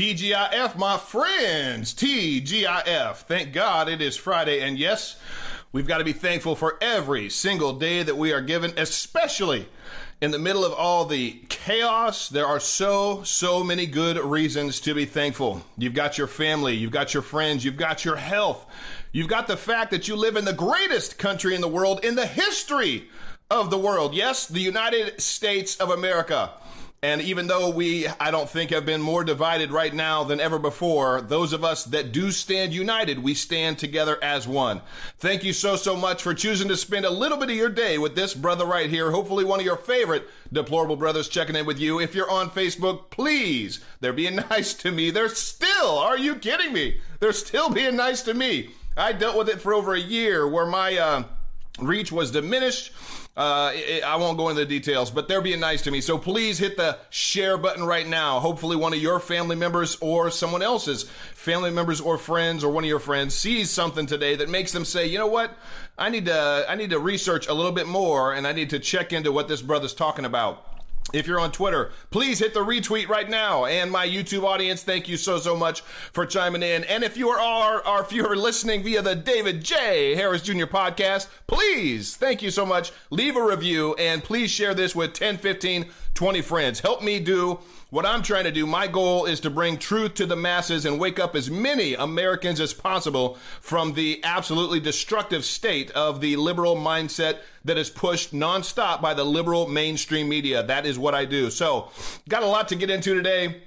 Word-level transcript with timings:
TGIF, 0.00 0.78
my 0.78 0.96
friends. 0.96 1.92
TGIF. 1.92 3.16
Thank 3.16 3.52
God 3.52 3.86
it 3.86 4.00
is 4.00 4.16
Friday. 4.16 4.62
And 4.62 4.78
yes, 4.78 5.20
we've 5.72 5.86
got 5.86 5.98
to 5.98 6.04
be 6.04 6.14
thankful 6.14 6.56
for 6.56 6.78
every 6.80 7.28
single 7.28 7.74
day 7.74 8.02
that 8.02 8.16
we 8.16 8.32
are 8.32 8.40
given, 8.40 8.72
especially 8.78 9.68
in 10.22 10.30
the 10.30 10.38
middle 10.38 10.64
of 10.64 10.72
all 10.72 11.04
the 11.04 11.42
chaos. 11.50 12.30
There 12.30 12.46
are 12.46 12.60
so, 12.60 13.22
so 13.24 13.62
many 13.62 13.84
good 13.84 14.16
reasons 14.16 14.80
to 14.80 14.94
be 14.94 15.04
thankful. 15.04 15.60
You've 15.76 15.92
got 15.92 16.16
your 16.16 16.28
family, 16.28 16.74
you've 16.74 16.92
got 16.92 17.12
your 17.12 17.22
friends, 17.22 17.62
you've 17.62 17.76
got 17.76 18.02
your 18.02 18.16
health, 18.16 18.64
you've 19.12 19.28
got 19.28 19.48
the 19.48 19.56
fact 19.58 19.90
that 19.90 20.08
you 20.08 20.16
live 20.16 20.36
in 20.36 20.46
the 20.46 20.54
greatest 20.54 21.18
country 21.18 21.54
in 21.54 21.60
the 21.60 21.68
world, 21.68 22.02
in 22.02 22.14
the 22.14 22.26
history 22.26 23.06
of 23.50 23.68
the 23.68 23.76
world. 23.76 24.14
Yes, 24.14 24.46
the 24.46 24.60
United 24.60 25.20
States 25.20 25.76
of 25.76 25.90
America. 25.90 26.52
And 27.02 27.22
even 27.22 27.46
though 27.46 27.70
we, 27.70 28.06
I 28.06 28.30
don't 28.30 28.48
think, 28.48 28.70
have 28.70 28.84
been 28.84 29.00
more 29.00 29.24
divided 29.24 29.70
right 29.70 29.94
now 29.94 30.22
than 30.22 30.38
ever 30.38 30.58
before, 30.58 31.22
those 31.22 31.54
of 31.54 31.64
us 31.64 31.84
that 31.84 32.12
do 32.12 32.30
stand 32.30 32.74
united, 32.74 33.22
we 33.22 33.32
stand 33.32 33.78
together 33.78 34.22
as 34.22 34.46
one. 34.46 34.82
Thank 35.16 35.42
you 35.42 35.54
so, 35.54 35.76
so 35.76 35.96
much 35.96 36.22
for 36.22 36.34
choosing 36.34 36.68
to 36.68 36.76
spend 36.76 37.06
a 37.06 37.10
little 37.10 37.38
bit 37.38 37.48
of 37.48 37.56
your 37.56 37.70
day 37.70 37.96
with 37.96 38.16
this 38.16 38.34
brother 38.34 38.66
right 38.66 38.90
here. 38.90 39.12
Hopefully 39.12 39.46
one 39.46 39.60
of 39.60 39.64
your 39.64 39.78
favorite 39.78 40.28
deplorable 40.52 40.96
brothers 40.96 41.30
checking 41.30 41.56
in 41.56 41.64
with 41.64 41.80
you. 41.80 41.98
If 41.98 42.14
you're 42.14 42.30
on 42.30 42.50
Facebook, 42.50 43.08
please, 43.08 43.80
they're 44.00 44.12
being 44.12 44.36
nice 44.50 44.74
to 44.74 44.92
me. 44.92 45.10
They're 45.10 45.30
still, 45.30 45.98
are 45.98 46.18
you 46.18 46.34
kidding 46.34 46.74
me? 46.74 47.00
They're 47.18 47.32
still 47.32 47.70
being 47.70 47.96
nice 47.96 48.20
to 48.22 48.34
me. 48.34 48.70
I 48.94 49.14
dealt 49.14 49.38
with 49.38 49.48
it 49.48 49.62
for 49.62 49.72
over 49.72 49.94
a 49.94 50.00
year 50.00 50.46
where 50.46 50.66
my, 50.66 50.98
uh, 50.98 51.22
reach 51.82 52.12
was 52.12 52.30
diminished 52.30 52.92
uh, 53.36 53.70
it, 53.74 54.02
I 54.02 54.16
won't 54.16 54.36
go 54.36 54.48
into 54.48 54.60
the 54.60 54.66
details, 54.66 55.10
but 55.10 55.28
they're 55.28 55.40
being 55.40 55.60
nice 55.60 55.82
to 55.82 55.90
me. 55.90 56.00
So 56.00 56.18
please 56.18 56.58
hit 56.58 56.76
the 56.76 56.98
share 57.10 57.56
button 57.56 57.84
right 57.84 58.06
now. 58.06 58.40
Hopefully, 58.40 58.76
one 58.76 58.92
of 58.92 58.98
your 58.98 59.20
family 59.20 59.56
members 59.56 59.96
or 60.00 60.30
someone 60.30 60.62
else's 60.62 61.04
family 61.34 61.70
members 61.70 62.00
or 62.00 62.18
friends 62.18 62.64
or 62.64 62.72
one 62.72 62.84
of 62.84 62.88
your 62.88 62.98
friends 62.98 63.34
sees 63.34 63.70
something 63.70 64.06
today 64.06 64.36
that 64.36 64.48
makes 64.48 64.72
them 64.72 64.84
say, 64.84 65.06
you 65.06 65.16
know 65.16 65.28
what? 65.28 65.56
I 65.96 66.10
need 66.10 66.26
to, 66.26 66.66
I 66.68 66.74
need 66.74 66.90
to 66.90 66.98
research 66.98 67.46
a 67.46 67.54
little 67.54 67.72
bit 67.72 67.86
more 67.86 68.34
and 68.34 68.46
I 68.46 68.52
need 68.52 68.70
to 68.70 68.78
check 68.78 69.12
into 69.12 69.30
what 69.32 69.48
this 69.48 69.62
brother's 69.62 69.94
talking 69.94 70.24
about. 70.24 70.69
If 71.12 71.26
you're 71.26 71.40
on 71.40 71.50
Twitter, 71.52 71.90
please 72.10 72.38
hit 72.38 72.54
the 72.54 72.60
retweet 72.60 73.08
right 73.08 73.28
now. 73.28 73.64
And 73.64 73.90
my 73.90 74.06
YouTube 74.06 74.44
audience, 74.44 74.82
thank 74.82 75.08
you 75.08 75.16
so, 75.16 75.38
so 75.38 75.56
much 75.56 75.80
for 75.80 76.24
chiming 76.24 76.62
in. 76.62 76.84
And 76.84 77.02
if 77.02 77.16
you 77.16 77.30
are, 77.30 77.86
or 77.86 78.02
if 78.02 78.12
you're 78.12 78.36
listening 78.36 78.82
via 78.82 79.02
the 79.02 79.16
David 79.16 79.64
J. 79.64 80.14
Harris 80.14 80.42
Jr. 80.42 80.66
podcast, 80.66 81.28
please, 81.46 82.16
thank 82.16 82.42
you 82.42 82.50
so 82.50 82.64
much. 82.64 82.92
Leave 83.10 83.36
a 83.36 83.44
review 83.44 83.94
and 83.94 84.22
please 84.22 84.50
share 84.50 84.74
this 84.74 84.94
with 84.94 85.12
10, 85.12 85.38
15, 85.38 85.90
20 86.14 86.42
friends. 86.42 86.80
Help 86.80 87.02
me 87.02 87.20
do 87.20 87.60
what 87.90 88.06
I'm 88.06 88.22
trying 88.22 88.44
to 88.44 88.52
do, 88.52 88.66
my 88.66 88.86
goal 88.86 89.26
is 89.26 89.40
to 89.40 89.50
bring 89.50 89.76
truth 89.76 90.14
to 90.14 90.26
the 90.26 90.36
masses 90.36 90.84
and 90.84 91.00
wake 91.00 91.18
up 91.18 91.34
as 91.34 91.50
many 91.50 91.94
Americans 91.94 92.60
as 92.60 92.72
possible 92.72 93.36
from 93.60 93.94
the 93.94 94.20
absolutely 94.22 94.78
destructive 94.78 95.44
state 95.44 95.90
of 95.90 96.20
the 96.20 96.36
liberal 96.36 96.76
mindset 96.76 97.38
that 97.64 97.76
is 97.76 97.90
pushed 97.90 98.32
nonstop 98.32 99.02
by 99.02 99.12
the 99.12 99.24
liberal 99.24 99.66
mainstream 99.66 100.28
media. 100.28 100.62
That 100.62 100.86
is 100.86 101.00
what 101.00 101.16
I 101.16 101.24
do. 101.24 101.50
So, 101.50 101.90
got 102.28 102.44
a 102.44 102.46
lot 102.46 102.68
to 102.68 102.76
get 102.76 102.90
into 102.90 103.12
today. 103.12 103.62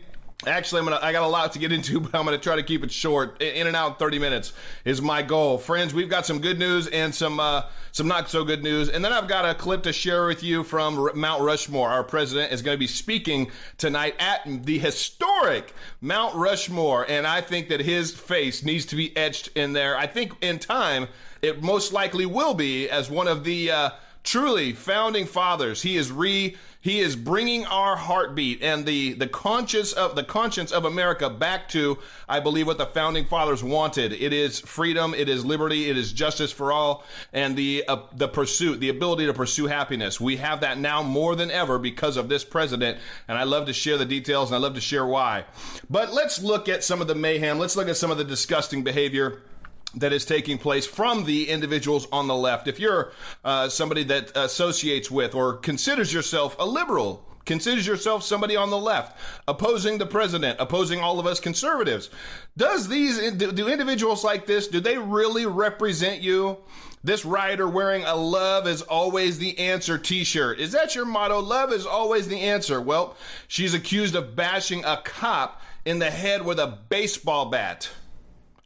Actually, 0.48 0.80
I'm 0.80 0.86
gonna. 0.86 1.00
I 1.02 1.12
got 1.12 1.24
a 1.24 1.28
lot 1.28 1.54
to 1.54 1.60
get 1.60 1.72
into, 1.72 2.00
but 2.02 2.16
I'm 2.16 2.26
gonna 2.26 2.38
try 2.38 2.56
to 2.56 2.64
keep 2.64 2.84
it 2.84 2.92
short. 2.92 3.42
In 3.42 3.68
and 3.68 3.76
out, 3.76 4.00
30 4.00 4.20
minutes 4.20 4.54
is 4.86 5.02
my 5.02 5.22
goal. 5.22 5.58
Friends, 5.58 5.94
we've 5.94 6.10
got 6.10 6.26
some 6.26 6.40
good 6.40 6.60
news 6.60 6.88
and 6.88 7.14
some 7.14 7.40
uh, 7.40 7.64
some 7.92 8.08
not 8.08 8.30
so 8.30 8.44
good 8.44 8.64
news, 8.64 8.90
and 8.90 9.04
then 9.04 9.14
I've 9.14 9.28
got 9.28 9.46
a 9.46 9.54
clip 9.54 9.84
to 9.84 9.94
share 9.94 10.26
with 10.26 10.44
you 10.44 10.64
from 10.64 11.10
Mount 11.16 11.42
Rushmore. 11.42 11.90
Our 11.90 12.04
president 12.04 12.52
is 12.52 12.62
going 12.62 12.76
to 12.76 12.80
be 12.80 12.88
speaking 12.88 13.52
tonight 13.78 14.16
at 14.20 14.42
the 14.46 14.80
historic 14.80 15.74
Mount 16.02 16.36
Rushmore, 16.36 17.06
and 17.10 17.26
I 17.26 17.42
think 17.42 17.70
that 17.70 17.82
his 17.82 18.12
face 18.12 18.64
needs 18.64 18.86
to 18.88 18.96
be 18.96 19.16
etched 19.16 19.50
in 19.56 19.74
there. 19.74 19.98
I 19.98 20.08
think 20.08 20.34
in 20.42 20.60
time 20.60 21.08
it 21.42 21.62
most 21.62 21.94
likely 21.94 22.26
will 22.26 22.54
be 22.54 22.90
as 22.90 23.10
one 23.10 23.28
of 23.28 23.44
the. 23.44 23.72
Uh, 23.72 23.90
truly 24.24 24.72
founding 24.74 25.26
fathers. 25.26 25.82
He 25.82 25.98
is 25.98 26.12
re 26.12 26.56
he 26.80 27.00
is 27.00 27.16
bringing 27.16 27.66
our 27.66 27.96
heartbeat 27.96 28.62
and 28.62 28.86
the 28.86 29.14
the 29.14 29.28
conscience 29.28 29.94
of 29.94 30.16
the 30.16 30.24
conscience 30.24 30.70
of 30.70 30.84
america 30.84 31.30
back 31.30 31.70
to 31.70 31.98
i 32.28 32.42
believe 32.42 32.68
what 32.68 32.78
the 32.78 32.86
founding 32.86 33.26
fathers 33.26 33.64
wanted. 33.64 34.12
It 34.12 34.34
is 34.34 34.60
freedom 34.60 35.14
it 35.14 35.30
is 35.30 35.46
liberty 35.46 35.90
it 35.90 35.98
is 35.98 36.12
justice 36.12 36.52
for 36.52 36.72
all 36.72 37.06
and 37.32 37.56
the 37.56 37.86
uh, 37.88 38.02
the 38.14 38.28
pursuit 38.28 38.80
the 38.80 38.90
ability 38.90 39.26
to 39.26 39.34
pursue 39.34 39.68
happiness. 39.68 40.20
We 40.20 40.38
have 40.38 40.62
that 40.62 40.78
now 40.78 41.04
more 41.04 41.36
than 41.36 41.52
ever 41.52 41.80
because 41.80 42.18
of 42.18 42.30
this 42.30 42.44
president 42.44 42.98
and 43.28 43.38
i 43.38 43.44
love 43.44 43.68
to 43.68 43.74
share 43.74 43.98
the 43.98 44.06
details 44.06 44.50
and 44.50 44.56
i 44.56 44.60
love 44.60 44.76
to 44.76 44.82
share 44.82 45.06
why. 45.06 45.46
But 45.90 46.14
let's 46.14 46.42
look 46.42 46.70
at 46.70 46.84
some 46.84 47.02
of 47.02 47.08
the 47.08 47.16
mayhem. 47.16 47.60
Let's 47.60 47.76
look 47.76 47.88
at 47.88 47.98
some 47.98 48.12
of 48.12 48.18
the 48.18 48.24
disgusting 48.24 48.84
behavior 48.84 49.42
that 49.96 50.14
is 50.14 50.26
taking 50.26 50.58
place 50.58 50.86
from 50.86 51.26
the 51.26 51.50
individuals 51.50 52.08
on 52.12 52.28
the 52.28 52.36
left. 52.36 52.68
If 52.68 52.80
you're 52.80 53.12
uh, 53.44 53.70
somebody 53.70 54.04
that 54.06 54.36
associates 54.36 55.12
with 55.12 55.36
or 55.36 55.54
considers 55.58 56.12
yourself 56.14 56.56
a 56.60 56.66
liberal, 56.66 57.26
considers 57.46 57.86
yourself 57.86 58.24
somebody 58.24 58.56
on 58.56 58.70
the 58.70 58.78
left, 58.78 59.18
opposing 59.48 59.98
the 59.98 60.06
president, 60.06 60.58
opposing 60.60 61.00
all 61.00 61.20
of 61.20 61.28
us 61.28 61.40
conservatives, 61.40 62.10
does 62.58 62.88
these 62.88 63.20
do 63.34 63.68
individuals 63.68 64.24
like 64.24 64.46
this 64.46 64.68
do 64.68 64.80
they 64.80 64.98
really 64.98 65.46
represent 65.46 66.22
you? 66.22 66.58
This 67.06 67.26
writer 67.26 67.68
wearing 67.68 68.06
a 68.06 68.16
love 68.16 68.66
is 68.66 68.82
always 68.82 69.38
the 69.38 69.60
answer 69.60 69.98
t-shirt. 69.98 70.60
Is 70.60 70.72
that 70.72 70.96
your 70.96 71.04
motto? 71.04 71.42
Love 71.42 71.74
is 71.74 71.86
always 71.86 72.30
the 72.30 72.40
answer. 72.40 72.80
Well, 72.80 73.18
she's 73.50 73.74
accused 73.74 74.16
of 74.16 74.38
bashing 74.38 74.86
a 74.86 75.02
cop 75.04 75.62
in 75.84 76.00
the 76.00 76.10
head 76.10 76.46
with 76.46 76.60
a 76.60 76.78
baseball 76.88 77.50
bat. 77.50 77.90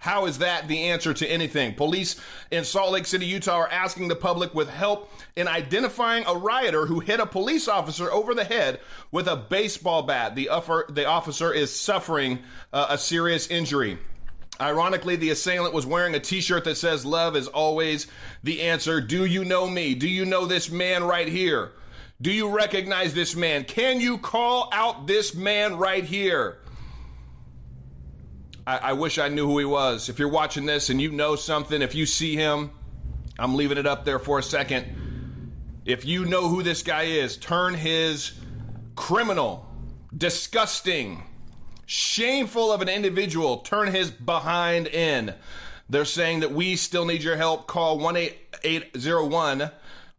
How 0.07 0.25
is 0.25 0.37
that 0.37 0.69
the 0.69 0.83
answer 0.83 1.13
to 1.13 1.27
anything? 1.27 1.75
Police 1.75 2.15
in 2.49 2.63
Salt 2.63 2.93
Lake 2.93 3.05
City, 3.05 3.25
Utah 3.25 3.57
are 3.57 3.69
asking 3.69 4.07
the 4.07 4.15
public 4.15 4.55
with 4.55 4.69
help 4.69 5.11
in 5.35 5.49
identifying 5.49 6.23
a 6.25 6.33
rioter 6.33 6.85
who 6.85 7.01
hit 7.01 7.19
a 7.19 7.25
police 7.25 7.67
officer 7.67 8.09
over 8.09 8.33
the 8.33 8.45
head 8.45 8.79
with 9.11 9.27
a 9.27 9.35
baseball 9.35 10.03
bat. 10.03 10.33
The, 10.33 10.49
the 10.87 11.05
officer 11.05 11.51
is 11.51 11.77
suffering 11.77 12.39
uh, 12.71 12.87
a 12.91 12.97
serious 12.97 13.47
injury. 13.47 13.97
Ironically, 14.61 15.17
the 15.17 15.31
assailant 15.31 15.73
was 15.73 15.85
wearing 15.85 16.15
a 16.15 16.21
t-shirt 16.21 16.63
that 16.63 16.77
says 16.77 17.05
love 17.05 17.35
is 17.35 17.49
always 17.49 18.07
the 18.43 18.61
answer. 18.61 19.01
Do 19.01 19.25
you 19.25 19.43
know 19.43 19.67
me? 19.67 19.93
Do 19.93 20.07
you 20.07 20.23
know 20.23 20.45
this 20.45 20.71
man 20.71 21.03
right 21.03 21.27
here? 21.27 21.73
Do 22.21 22.31
you 22.31 22.47
recognize 22.47 23.13
this 23.13 23.35
man? 23.35 23.65
Can 23.65 23.99
you 23.99 24.19
call 24.19 24.69
out 24.71 25.05
this 25.05 25.35
man 25.35 25.75
right 25.75 26.05
here? 26.05 26.59
I, 28.67 28.89
I 28.89 28.93
wish 28.93 29.17
I 29.17 29.29
knew 29.29 29.47
who 29.47 29.57
he 29.59 29.65
was. 29.65 30.09
If 30.09 30.19
you're 30.19 30.27
watching 30.27 30.65
this 30.65 30.89
and 30.89 31.01
you 31.01 31.11
know 31.11 31.37
something, 31.37 31.81
if 31.81 31.95
you 31.95 32.05
see 32.05 32.35
him, 32.35 32.71
I'm 33.39 33.55
leaving 33.55 33.77
it 33.77 33.87
up 33.87 34.03
there 34.03 34.19
for 34.19 34.39
a 34.39 34.43
second. 34.43 35.53
If 35.85 36.05
you 36.05 36.25
know 36.25 36.49
who 36.49 36.61
this 36.63 36.83
guy 36.83 37.03
is, 37.03 37.37
turn 37.37 37.75
his 37.75 38.33
criminal, 38.95 39.65
disgusting, 40.15 41.23
shameful 41.85 42.73
of 42.73 42.81
an 42.81 42.89
individual, 42.89 43.59
turn 43.59 43.93
his 43.93 44.11
behind 44.11 44.87
in. 44.87 45.33
They're 45.89 46.03
saying 46.03 46.41
that 46.41 46.51
we 46.51 46.75
still 46.75 47.05
need 47.05 47.23
your 47.23 47.37
help. 47.37 47.67
Call 47.67 47.97
1 47.99 48.17
801 48.17 49.71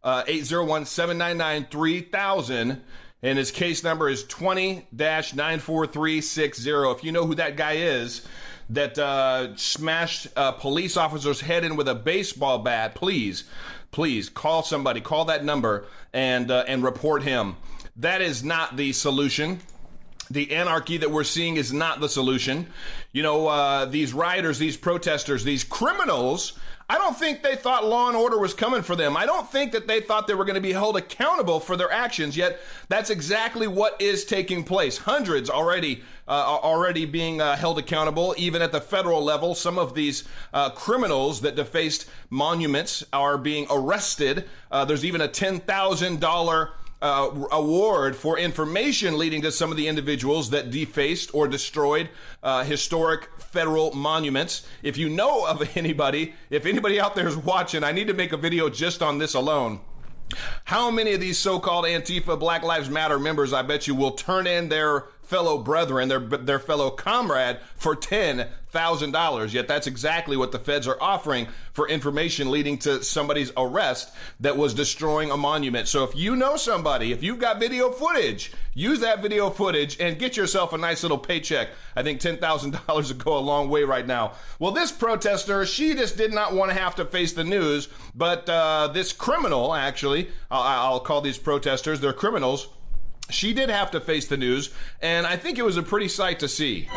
801 0.03 0.81
uh, 0.81 0.85
799 0.85 1.67
3000 1.69 2.81
and 3.21 3.37
his 3.37 3.51
case 3.51 3.83
number 3.83 4.09
is 4.09 4.23
20 4.23 4.87
94360. 4.93 6.69
If 6.69 7.03
you 7.03 7.11
know 7.11 7.25
who 7.25 7.35
that 7.35 7.57
guy 7.57 7.73
is 7.73 8.25
that 8.69 8.97
uh, 8.97 9.55
smashed 9.55 10.27
a 10.35 10.53
police 10.53 10.95
officer's 10.95 11.41
head 11.41 11.63
in 11.63 11.75
with 11.75 11.87
a 11.87 11.95
baseball 11.95 12.59
bat, 12.59 12.95
please, 12.95 13.43
please 13.91 14.29
call 14.29 14.63
somebody, 14.63 15.01
call 15.01 15.25
that 15.25 15.43
number, 15.43 15.85
and, 16.13 16.51
uh, 16.51 16.63
and 16.67 16.83
report 16.83 17.23
him. 17.23 17.55
That 17.95 18.21
is 18.21 18.43
not 18.43 18.77
the 18.77 18.93
solution 18.93 19.59
the 20.31 20.51
anarchy 20.51 20.97
that 20.97 21.09
we're 21.11 21.23
seeing 21.23 21.57
is 21.57 21.73
not 21.73 21.99
the 21.99 22.09
solution. 22.09 22.67
You 23.11 23.23
know, 23.23 23.47
uh, 23.47 23.85
these 23.85 24.13
rioters, 24.13 24.59
these 24.59 24.77
protesters, 24.77 25.43
these 25.43 25.63
criminals 25.63 26.53
I 26.91 26.97
don't 26.97 27.15
think 27.15 27.43
they 27.43 27.55
thought 27.55 27.85
law 27.85 28.07
and 28.07 28.17
order 28.17 28.39
was 28.39 28.55
coming 28.55 28.81
for 28.81 28.95
them. 28.95 29.15
I 29.15 29.27
don't 29.27 29.49
think 29.51 29.73
that 29.73 29.85
they 29.85 30.01
thought 30.01 30.25
they 30.25 30.33
were 30.33 30.43
going 30.43 30.55
to 30.55 30.61
be 30.61 30.71
held 30.71 30.97
accountable 30.97 31.59
for 31.59 31.77
their 31.77 31.91
actions. 31.91 32.35
Yet 32.35 32.59
that's 32.87 33.11
exactly 33.11 33.67
what 33.67 34.01
is 34.01 34.25
taking 34.25 34.63
place. 34.63 34.97
Hundreds 34.97 35.51
already 35.51 36.01
uh, 36.27 36.31
are 36.31 36.59
already 36.59 37.05
being 37.05 37.41
uh, 37.41 37.55
held 37.55 37.77
accountable, 37.77 38.33
even 38.39 38.63
at 38.63 38.71
the 38.71 38.81
federal 38.81 39.23
level. 39.23 39.53
Some 39.53 39.77
of 39.77 39.93
these 39.93 40.23
uh, 40.51 40.71
criminals 40.71 41.41
that 41.41 41.55
defaced 41.55 42.09
monuments 42.31 43.03
are 43.13 43.37
being 43.37 43.67
arrested. 43.69 44.45
Uh, 44.71 44.83
there's 44.83 45.05
even 45.05 45.21
a 45.21 45.27
ten 45.27 45.59
thousand 45.59 46.19
dollar 46.19 46.71
uh, 47.01 47.29
award 47.51 48.15
for 48.15 48.37
information 48.37 49.17
leading 49.17 49.41
to 49.41 49.51
some 49.51 49.71
of 49.71 49.77
the 49.77 49.87
individuals 49.87 50.49
that 50.49 50.69
defaced 50.69 51.33
or 51.33 51.47
destroyed 51.47 52.09
uh, 52.43 52.63
historic 52.63 53.29
federal 53.39 53.93
monuments. 53.93 54.67
If 54.83 54.97
you 54.97 55.09
know 55.09 55.45
of 55.45 55.69
anybody, 55.77 56.33
if 56.49 56.65
anybody 56.65 56.99
out 56.99 57.15
there 57.15 57.27
is 57.27 57.37
watching, 57.37 57.83
I 57.83 57.91
need 57.91 58.07
to 58.07 58.13
make 58.13 58.33
a 58.33 58.37
video 58.37 58.69
just 58.69 59.01
on 59.01 59.17
this 59.17 59.33
alone. 59.33 59.79
How 60.65 60.91
many 60.91 61.13
of 61.13 61.19
these 61.19 61.37
so 61.37 61.59
called 61.59 61.85
Antifa 61.85 62.39
Black 62.39 62.61
Lives 62.63 62.89
Matter 62.89 63.17
members, 63.17 63.51
I 63.51 63.63
bet 63.63 63.87
you, 63.87 63.95
will 63.95 64.11
turn 64.11 64.45
in 64.45 64.69
their 64.69 65.05
fellow 65.29 65.59
brethren, 65.59 66.09
their 66.09 66.19
their 66.19 66.59
fellow 66.59 66.89
comrade 66.89 67.59
for 67.75 67.95
ten 67.95 68.47
thousand 68.69 69.11
dollars. 69.11 69.53
Yet 69.53 69.67
that's 69.67 69.87
exactly 69.87 70.35
what 70.35 70.51
the 70.51 70.59
feds 70.59 70.87
are 70.87 70.97
offering 71.01 71.47
for 71.71 71.87
information 71.87 72.51
leading 72.51 72.77
to 72.79 73.03
somebody's 73.03 73.51
arrest 73.55 74.11
that 74.39 74.57
was 74.57 74.73
destroying 74.73 75.31
a 75.31 75.37
monument. 75.37 75.87
So 75.87 76.03
if 76.03 76.15
you 76.15 76.35
know 76.35 76.55
somebody, 76.55 77.11
if 77.11 77.23
you've 77.23 77.39
got 77.39 77.59
video 77.59 77.91
footage, 77.91 78.51
use 78.73 78.99
that 79.01 79.21
video 79.21 79.49
footage 79.49 79.99
and 79.99 80.19
get 80.19 80.35
yourself 80.35 80.73
a 80.73 80.77
nice 80.77 81.03
little 81.03 81.17
paycheck. 81.17 81.69
I 81.95 82.01
think 82.03 82.19
ten 82.19 82.37
thousand 82.37 82.79
dollars 82.87 83.09
would 83.09 83.23
go 83.23 83.37
a 83.37 83.39
long 83.39 83.69
way 83.69 83.83
right 83.83 84.05
now. 84.05 84.33
Well, 84.57 84.71
this 84.71 84.91
protester, 84.91 85.65
she 85.65 85.93
just 85.93 86.17
did 86.17 86.33
not 86.33 86.53
want 86.53 86.71
to 86.71 86.77
have 86.77 86.95
to 86.95 87.05
face 87.05 87.33
the 87.33 87.43
news, 87.43 87.87
but 88.15 88.49
uh, 88.49 88.89
this 88.93 89.13
criminal, 89.13 89.75
actually, 89.75 90.29
I'll, 90.49 90.61
I'll 90.93 90.99
call 90.99 91.21
these 91.21 91.37
protesters, 91.37 91.99
they're 91.99 92.13
criminals. 92.13 92.67
She 93.29 93.53
did 93.53 93.69
have 93.69 93.91
to 93.91 93.99
face 93.99 94.27
the 94.27 94.37
news, 94.37 94.71
and 95.01 95.27
I 95.27 95.37
think 95.37 95.57
it 95.57 95.63
was 95.63 95.77
a 95.77 95.83
pretty 95.83 96.07
sight 96.07 96.39
to 96.39 96.47
see. 96.47 96.89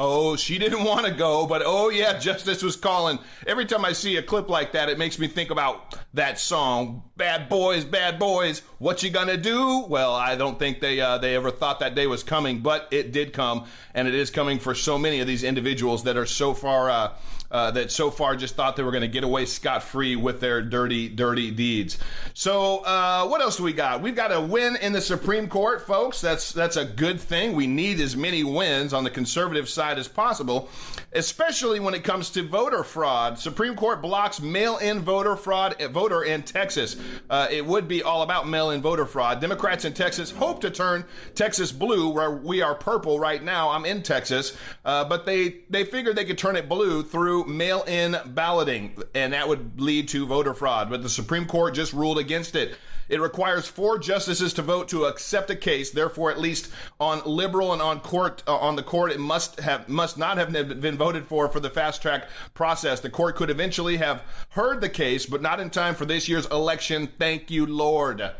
Oh, 0.00 0.36
she 0.36 0.58
didn't 0.58 0.84
want 0.84 1.06
to 1.06 1.12
go, 1.12 1.44
but 1.44 1.60
oh 1.64 1.88
yeah, 1.88 2.16
justice 2.20 2.62
was 2.62 2.76
calling. 2.76 3.18
Every 3.48 3.66
time 3.66 3.84
I 3.84 3.92
see 3.92 4.16
a 4.16 4.22
clip 4.22 4.48
like 4.48 4.70
that, 4.72 4.88
it 4.88 4.96
makes 4.96 5.18
me 5.18 5.26
think 5.26 5.50
about 5.50 5.98
that 6.14 6.38
song, 6.38 7.02
"Bad 7.16 7.48
Boys, 7.48 7.84
Bad 7.84 8.16
Boys." 8.16 8.62
What 8.78 9.02
you 9.02 9.10
gonna 9.10 9.36
do? 9.36 9.80
Well, 9.88 10.14
I 10.14 10.36
don't 10.36 10.56
think 10.56 10.78
they 10.78 11.00
uh, 11.00 11.18
they 11.18 11.34
ever 11.34 11.50
thought 11.50 11.80
that 11.80 11.96
day 11.96 12.06
was 12.06 12.22
coming, 12.22 12.60
but 12.60 12.86
it 12.92 13.10
did 13.10 13.32
come, 13.32 13.66
and 13.92 14.06
it 14.06 14.14
is 14.14 14.30
coming 14.30 14.60
for 14.60 14.72
so 14.72 14.98
many 14.98 15.18
of 15.18 15.26
these 15.26 15.42
individuals 15.42 16.04
that 16.04 16.16
are 16.16 16.26
so 16.26 16.54
far. 16.54 16.88
Uh, 16.88 17.12
uh, 17.50 17.70
that 17.70 17.90
so 17.90 18.10
far 18.10 18.36
just 18.36 18.54
thought 18.54 18.76
they 18.76 18.82
were 18.82 18.90
going 18.90 19.02
to 19.02 19.08
get 19.08 19.24
away 19.24 19.46
scot 19.46 19.82
free 19.82 20.16
with 20.16 20.40
their 20.40 20.60
dirty, 20.62 21.08
dirty 21.08 21.50
deeds. 21.50 21.98
So, 22.34 22.78
uh, 22.78 23.26
what 23.26 23.40
else 23.40 23.56
do 23.56 23.62
we 23.62 23.72
got? 23.72 24.02
We've 24.02 24.14
got 24.14 24.32
a 24.32 24.40
win 24.40 24.76
in 24.76 24.92
the 24.92 25.00
Supreme 25.00 25.48
Court, 25.48 25.86
folks. 25.86 26.20
That's 26.20 26.52
that's 26.52 26.76
a 26.76 26.84
good 26.84 27.20
thing. 27.20 27.54
We 27.54 27.66
need 27.66 28.00
as 28.00 28.16
many 28.16 28.44
wins 28.44 28.92
on 28.92 29.04
the 29.04 29.10
conservative 29.10 29.68
side 29.68 29.98
as 29.98 30.08
possible, 30.08 30.68
especially 31.12 31.80
when 31.80 31.94
it 31.94 32.04
comes 32.04 32.30
to 32.30 32.42
voter 32.46 32.84
fraud. 32.84 33.38
Supreme 33.38 33.74
Court 33.74 34.02
blocks 34.02 34.40
mail-in 34.40 35.00
voter 35.00 35.36
fraud. 35.36 35.76
Eh, 35.78 35.88
voter 35.88 36.22
in 36.22 36.42
Texas. 36.42 36.96
Uh, 37.30 37.46
it 37.50 37.64
would 37.64 37.88
be 37.88 38.02
all 38.02 38.22
about 38.22 38.46
mail-in 38.48 38.82
voter 38.82 39.06
fraud. 39.06 39.40
Democrats 39.40 39.84
in 39.84 39.94
Texas 39.94 40.30
hope 40.30 40.60
to 40.60 40.70
turn 40.70 41.04
Texas 41.34 41.72
blue, 41.72 42.10
where 42.10 42.30
we 42.30 42.60
are 42.60 42.74
purple 42.74 43.18
right 43.18 43.42
now. 43.42 43.70
I'm 43.70 43.86
in 43.86 44.02
Texas, 44.02 44.56
uh, 44.84 45.04
but 45.04 45.24
they 45.24 45.60
they 45.70 45.84
figured 45.84 46.14
they 46.14 46.24
could 46.24 46.38
turn 46.38 46.56
it 46.56 46.68
blue 46.68 47.02
through 47.02 47.37
mail 47.44 47.82
in 47.86 48.16
balloting, 48.26 49.02
and 49.14 49.32
that 49.32 49.48
would 49.48 49.80
lead 49.80 50.08
to 50.08 50.26
voter 50.26 50.54
fraud. 50.54 50.90
But 50.90 51.02
the 51.02 51.08
Supreme 51.08 51.46
Court 51.46 51.74
just 51.74 51.92
ruled 51.92 52.18
against 52.18 52.56
it. 52.56 52.76
It 53.08 53.20
requires 53.20 53.66
four 53.66 53.98
justices 53.98 54.52
to 54.54 54.62
vote 54.62 54.88
to 54.88 55.06
accept 55.06 55.50
a 55.50 55.56
case. 55.56 55.90
Therefore, 55.90 56.30
at 56.30 56.38
least 56.38 56.70
on 57.00 57.22
liberal 57.24 57.72
and 57.72 57.80
on 57.80 58.00
court 58.00 58.42
uh, 58.46 58.56
on 58.56 58.76
the 58.76 58.82
court, 58.82 59.12
it 59.12 59.20
must 59.20 59.60
have 59.60 59.88
must 59.88 60.18
not 60.18 60.36
have 60.36 60.52
been 60.52 60.98
voted 60.98 61.26
for 61.26 61.48
for 61.48 61.60
the 61.60 61.70
fast 61.70 62.02
track 62.02 62.28
process. 62.52 63.00
The 63.00 63.10
court 63.10 63.36
could 63.36 63.50
eventually 63.50 63.96
have 63.96 64.22
heard 64.50 64.80
the 64.80 64.90
case, 64.90 65.24
but 65.24 65.40
not 65.40 65.58
in 65.60 65.70
time 65.70 65.94
for 65.94 66.04
this 66.04 66.28
year's 66.28 66.46
election. 66.46 67.08
Thank 67.18 67.50
you, 67.50 67.64
Lord. 67.64 68.30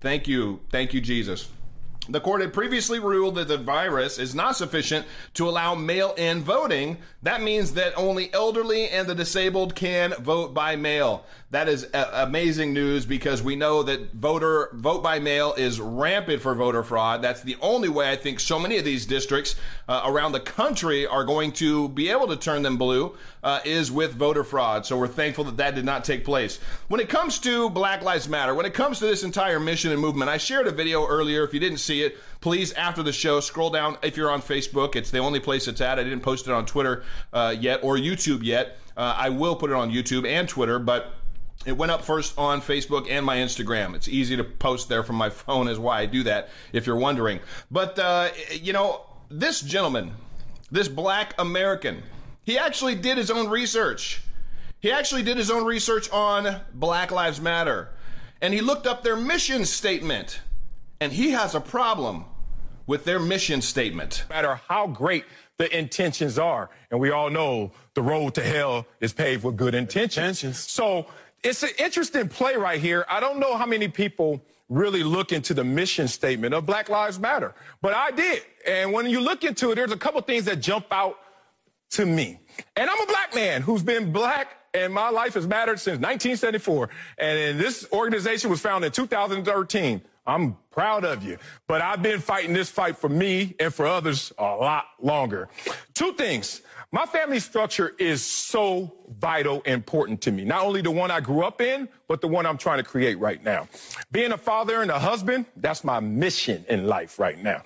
Thank 0.00 0.28
you, 0.28 0.60
thank 0.70 0.92
you, 0.92 1.00
Jesus. 1.00 1.48
The 2.08 2.20
court 2.20 2.40
had 2.40 2.52
previously 2.52 3.00
ruled 3.00 3.34
that 3.34 3.48
the 3.48 3.58
virus 3.58 4.18
is 4.18 4.34
not 4.34 4.56
sufficient 4.56 5.06
to 5.34 5.48
allow 5.48 5.74
mail 5.74 6.14
in 6.16 6.42
voting. 6.42 6.98
That 7.22 7.42
means 7.42 7.74
that 7.74 7.94
only 7.96 8.32
elderly 8.32 8.88
and 8.88 9.08
the 9.08 9.14
disabled 9.14 9.74
can 9.74 10.12
vote 10.14 10.54
by 10.54 10.76
mail. 10.76 11.24
That 11.50 11.68
is 11.68 11.84
a- 11.94 12.22
amazing 12.24 12.72
news 12.74 13.06
because 13.06 13.42
we 13.42 13.56
know 13.56 13.82
that 13.84 14.12
voter 14.12 14.70
vote 14.72 15.02
by 15.02 15.18
mail 15.18 15.54
is 15.56 15.80
rampant 15.80 16.42
for 16.42 16.54
voter 16.54 16.82
fraud. 16.82 17.22
That's 17.22 17.42
the 17.42 17.56
only 17.60 17.88
way 17.88 18.10
I 18.10 18.16
think 18.16 18.40
so 18.40 18.58
many 18.58 18.78
of 18.78 18.84
these 18.84 19.06
districts 19.06 19.56
uh, 19.88 20.02
around 20.04 20.32
the 20.32 20.40
country 20.40 21.06
are 21.06 21.24
going 21.24 21.52
to 21.52 21.88
be 21.88 22.10
able 22.10 22.28
to 22.28 22.36
turn 22.36 22.62
them 22.62 22.76
blue 22.76 23.16
uh, 23.42 23.60
is 23.64 23.92
with 23.92 24.14
voter 24.14 24.44
fraud. 24.44 24.86
So 24.86 24.98
we're 24.98 25.06
thankful 25.08 25.44
that 25.44 25.56
that 25.58 25.74
did 25.74 25.84
not 25.84 26.04
take 26.04 26.24
place. 26.24 26.58
When 26.88 27.00
it 27.00 27.08
comes 27.08 27.38
to 27.40 27.70
Black 27.70 28.02
Lives 28.02 28.28
Matter, 28.28 28.54
when 28.54 28.66
it 28.66 28.74
comes 28.74 28.98
to 28.98 29.06
this 29.06 29.22
entire 29.22 29.60
mission 29.60 29.92
and 29.92 30.00
movement, 30.00 30.30
I 30.30 30.38
shared 30.38 30.66
a 30.66 30.72
video 30.72 31.06
earlier. 31.06 31.44
If 31.44 31.54
you 31.54 31.60
didn't 31.60 31.78
see 31.78 31.95
it, 32.02 32.18
please 32.40 32.72
after 32.72 33.02
the 33.02 33.12
show 33.12 33.40
scroll 33.40 33.70
down. 33.70 33.98
If 34.02 34.16
you're 34.16 34.30
on 34.30 34.42
Facebook, 34.42 34.96
it's 34.96 35.10
the 35.10 35.18
only 35.18 35.40
place 35.40 35.68
it's 35.68 35.80
at. 35.80 35.98
I 35.98 36.04
didn't 36.04 36.20
post 36.20 36.46
it 36.46 36.52
on 36.52 36.66
Twitter 36.66 37.04
uh, 37.32 37.54
yet 37.58 37.80
or 37.82 37.96
YouTube 37.96 38.42
yet. 38.42 38.78
Uh, 38.96 39.14
I 39.16 39.28
will 39.28 39.56
put 39.56 39.70
it 39.70 39.76
on 39.76 39.90
YouTube 39.90 40.26
and 40.26 40.48
Twitter, 40.48 40.78
but 40.78 41.12
it 41.66 41.76
went 41.76 41.92
up 41.92 42.02
first 42.02 42.38
on 42.38 42.60
Facebook 42.62 43.10
and 43.10 43.26
my 43.26 43.36
Instagram. 43.36 43.94
It's 43.94 44.08
easy 44.08 44.36
to 44.36 44.44
post 44.44 44.88
there 44.88 45.02
from 45.02 45.16
my 45.16 45.30
phone, 45.30 45.68
is 45.68 45.78
why 45.78 46.00
I 46.00 46.06
do 46.06 46.22
that, 46.22 46.48
if 46.72 46.86
you're 46.86 46.96
wondering. 46.96 47.40
But, 47.70 47.98
uh, 47.98 48.30
you 48.52 48.72
know, 48.72 49.02
this 49.28 49.60
gentleman, 49.60 50.12
this 50.70 50.88
black 50.88 51.34
American, 51.38 52.02
he 52.44 52.56
actually 52.56 52.94
did 52.94 53.18
his 53.18 53.30
own 53.30 53.48
research. 53.48 54.22
He 54.78 54.92
actually 54.92 55.24
did 55.24 55.36
his 55.36 55.50
own 55.50 55.64
research 55.64 56.10
on 56.10 56.60
Black 56.72 57.10
Lives 57.10 57.40
Matter. 57.40 57.90
And 58.40 58.54
he 58.54 58.60
looked 58.60 58.86
up 58.86 59.02
their 59.02 59.16
mission 59.16 59.64
statement. 59.64 60.40
And 61.00 61.12
he 61.12 61.30
has 61.30 61.54
a 61.54 61.60
problem 61.60 62.24
with 62.86 63.04
their 63.04 63.18
mission 63.18 63.60
statement. 63.60 64.24
No 64.30 64.36
matter 64.36 64.60
how 64.68 64.86
great 64.86 65.24
the 65.58 65.76
intentions 65.76 66.38
are, 66.38 66.70
and 66.90 67.00
we 67.00 67.10
all 67.10 67.30
know 67.30 67.72
the 67.94 68.02
road 68.02 68.34
to 68.34 68.42
hell 68.42 68.86
is 69.00 69.12
paved 69.12 69.44
with 69.44 69.56
good 69.56 69.74
intentions. 69.74 70.42
intentions. 70.42 70.58
So 70.58 71.06
it's 71.42 71.62
an 71.62 71.70
interesting 71.78 72.28
play 72.28 72.56
right 72.56 72.80
here. 72.80 73.04
I 73.08 73.20
don't 73.20 73.38
know 73.38 73.56
how 73.56 73.66
many 73.66 73.88
people 73.88 74.42
really 74.68 75.02
look 75.02 75.32
into 75.32 75.54
the 75.54 75.64
mission 75.64 76.08
statement 76.08 76.54
of 76.54 76.66
Black 76.66 76.88
Lives 76.88 77.18
Matter, 77.18 77.54
but 77.80 77.94
I 77.94 78.10
did. 78.10 78.42
And 78.66 78.92
when 78.92 79.06
you 79.08 79.20
look 79.20 79.44
into 79.44 79.70
it, 79.70 79.76
there's 79.76 79.92
a 79.92 79.96
couple 79.96 80.20
things 80.22 80.44
that 80.46 80.56
jump 80.56 80.86
out 80.90 81.16
to 81.90 82.04
me. 82.04 82.40
And 82.74 82.90
I'm 82.90 83.00
a 83.00 83.06
black 83.06 83.34
man 83.34 83.62
who's 83.62 83.82
been 83.82 84.12
black 84.12 84.56
and 84.74 84.92
my 84.92 85.08
life 85.08 85.34
has 85.34 85.46
mattered 85.46 85.78
since 85.78 85.98
1974. 86.00 86.90
And 87.18 87.58
this 87.58 87.86
organization 87.92 88.50
was 88.50 88.60
founded 88.60 88.88
in 88.88 88.92
2013. 88.92 90.02
I'm 90.26 90.56
proud 90.70 91.04
of 91.04 91.22
you. 91.22 91.38
But 91.66 91.82
I've 91.82 92.02
been 92.02 92.20
fighting 92.20 92.52
this 92.52 92.68
fight 92.68 92.96
for 92.96 93.08
me 93.08 93.54
and 93.60 93.72
for 93.72 93.86
others 93.86 94.32
a 94.38 94.42
lot 94.42 94.86
longer. 95.00 95.48
Two 95.94 96.12
things. 96.14 96.62
My 96.92 97.06
family 97.06 97.40
structure 97.40 97.94
is 97.98 98.24
so 98.24 98.94
vital, 99.18 99.60
important 99.62 100.20
to 100.22 100.32
me. 100.32 100.44
Not 100.44 100.64
only 100.64 100.82
the 100.82 100.90
one 100.90 101.10
I 101.10 101.20
grew 101.20 101.44
up 101.44 101.60
in, 101.60 101.88
but 102.08 102.20
the 102.20 102.28
one 102.28 102.46
I'm 102.46 102.58
trying 102.58 102.78
to 102.78 102.84
create 102.84 103.18
right 103.18 103.42
now. 103.42 103.68
Being 104.12 104.32
a 104.32 104.38
father 104.38 104.82
and 104.82 104.90
a 104.90 104.98
husband, 104.98 105.46
that's 105.56 105.84
my 105.84 106.00
mission 106.00 106.64
in 106.68 106.86
life 106.86 107.18
right 107.18 107.42
now. 107.42 107.62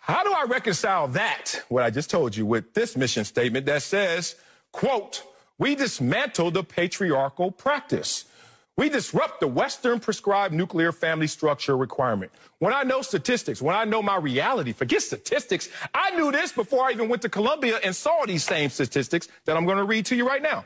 How 0.00 0.24
do 0.24 0.32
I 0.32 0.44
reconcile 0.44 1.08
that, 1.08 1.62
what 1.68 1.84
I 1.84 1.90
just 1.90 2.10
told 2.10 2.34
you, 2.34 2.46
with 2.46 2.74
this 2.74 2.96
mission 2.96 3.24
statement 3.24 3.66
that 3.66 3.82
says, 3.82 4.36
quote, 4.72 5.22
we 5.58 5.74
dismantle 5.74 6.50
the 6.50 6.64
patriarchal 6.64 7.50
practice. 7.50 8.24
We 8.78 8.88
disrupt 8.88 9.40
the 9.40 9.48
Western 9.48 9.98
prescribed 9.98 10.54
nuclear 10.54 10.92
family 10.92 11.26
structure 11.26 11.76
requirement. 11.76 12.30
When 12.58 12.74
I 12.74 12.82
know 12.82 13.02
statistics, 13.02 13.62
when 13.62 13.76
I 13.76 13.84
know 13.84 14.02
my 14.02 14.16
reality, 14.16 14.72
forget 14.72 15.02
statistics. 15.02 15.68
I 15.94 16.10
knew 16.16 16.32
this 16.32 16.50
before 16.50 16.86
I 16.86 16.90
even 16.90 17.08
went 17.08 17.22
to 17.22 17.28
Columbia 17.28 17.78
and 17.84 17.94
saw 17.94 18.24
these 18.26 18.42
same 18.42 18.68
statistics 18.70 19.28
that 19.44 19.56
I'm 19.56 19.64
going 19.64 19.78
to 19.78 19.84
read 19.84 20.06
to 20.06 20.16
you 20.16 20.26
right 20.26 20.42
now 20.42 20.64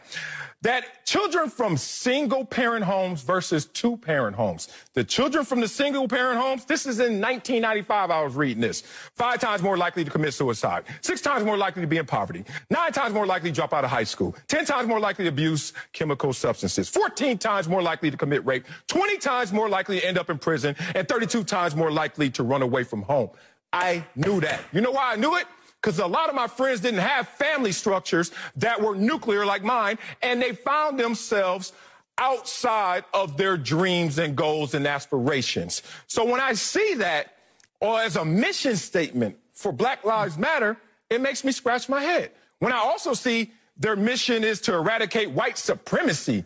that 0.62 1.04
children 1.04 1.50
from 1.50 1.76
single 1.76 2.44
parent 2.44 2.84
homes 2.84 3.22
versus 3.22 3.66
two 3.66 3.96
parent 3.96 4.36
homes. 4.36 4.68
The 4.94 5.02
children 5.02 5.44
from 5.44 5.60
the 5.60 5.66
single 5.68 6.06
parent 6.06 6.40
homes, 6.40 6.64
this 6.64 6.86
is 6.86 7.00
in 7.00 7.20
1995, 7.20 8.10
I 8.10 8.22
was 8.22 8.34
reading 8.36 8.60
this. 8.60 8.82
Five 9.14 9.40
times 9.40 9.60
more 9.60 9.76
likely 9.76 10.04
to 10.04 10.10
commit 10.10 10.34
suicide. 10.34 10.84
Six 11.00 11.20
times 11.20 11.44
more 11.44 11.56
likely 11.56 11.82
to 11.82 11.88
be 11.88 11.98
in 11.98 12.06
poverty. 12.06 12.44
Nine 12.70 12.92
times 12.92 13.12
more 13.12 13.26
likely 13.26 13.50
to 13.50 13.54
drop 13.54 13.74
out 13.74 13.84
of 13.84 13.90
high 13.90 14.04
school. 14.04 14.36
Ten 14.46 14.64
times 14.64 14.86
more 14.86 15.00
likely 15.00 15.24
to 15.24 15.28
abuse 15.28 15.72
chemical 15.92 16.32
substances. 16.32 16.88
14 16.88 17.38
times 17.38 17.68
more 17.68 17.82
likely 17.82 18.10
to 18.10 18.16
commit 18.16 18.44
rape. 18.46 18.64
20 18.86 19.18
times 19.18 19.52
more 19.52 19.68
likely 19.68 19.98
to 19.98 20.06
end 20.06 20.16
up 20.16 20.30
in 20.30 20.38
prison. 20.38 20.76
And 20.94 21.08
32 21.08 21.42
times 21.42 21.74
more 21.74 21.81
likely 21.90 22.30
to 22.30 22.42
run 22.42 22.62
away 22.62 22.84
from 22.84 23.02
home. 23.02 23.30
I 23.72 24.04
knew 24.14 24.40
that. 24.42 24.60
You 24.72 24.82
know 24.82 24.90
why 24.90 25.12
I 25.12 25.16
knew 25.16 25.36
it? 25.36 25.46
because 25.82 25.98
a 25.98 26.06
lot 26.06 26.28
of 26.28 26.34
my 26.34 26.46
friends 26.46 26.80
didn't 26.80 27.00
have 27.00 27.26
family 27.26 27.72
structures 27.72 28.30
that 28.56 28.80
were 28.80 28.94
nuclear 28.94 29.44
like 29.44 29.64
mine, 29.64 29.98
and 30.22 30.40
they 30.40 30.52
found 30.52 30.98
themselves 30.98 31.72
outside 32.18 33.04
of 33.12 33.36
their 33.36 33.56
dreams 33.56 34.18
and 34.18 34.36
goals 34.36 34.74
and 34.74 34.86
aspirations. 34.86 35.82
So 36.06 36.24
when 36.24 36.40
I 36.40 36.52
see 36.52 36.94
that, 36.94 37.34
or 37.80 38.00
as 38.00 38.14
a 38.14 38.24
mission 38.24 38.76
statement 38.76 39.36
for 39.52 39.72
Black 39.72 40.04
Lives 40.04 40.38
Matter, 40.38 40.76
it 41.10 41.20
makes 41.20 41.42
me 41.42 41.50
scratch 41.50 41.88
my 41.88 42.00
head. 42.00 42.30
When 42.60 42.72
I 42.72 42.76
also 42.76 43.12
see 43.12 43.50
their 43.76 43.96
mission 43.96 44.44
is 44.44 44.60
to 44.62 44.74
eradicate 44.74 45.30
white 45.30 45.58
supremacy. 45.58 46.44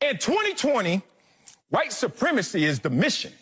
In 0.00 0.16
2020, 0.16 1.02
white 1.70 1.92
supremacy 1.92 2.64
is 2.64 2.78
the 2.78 2.90
mission. 2.90 3.32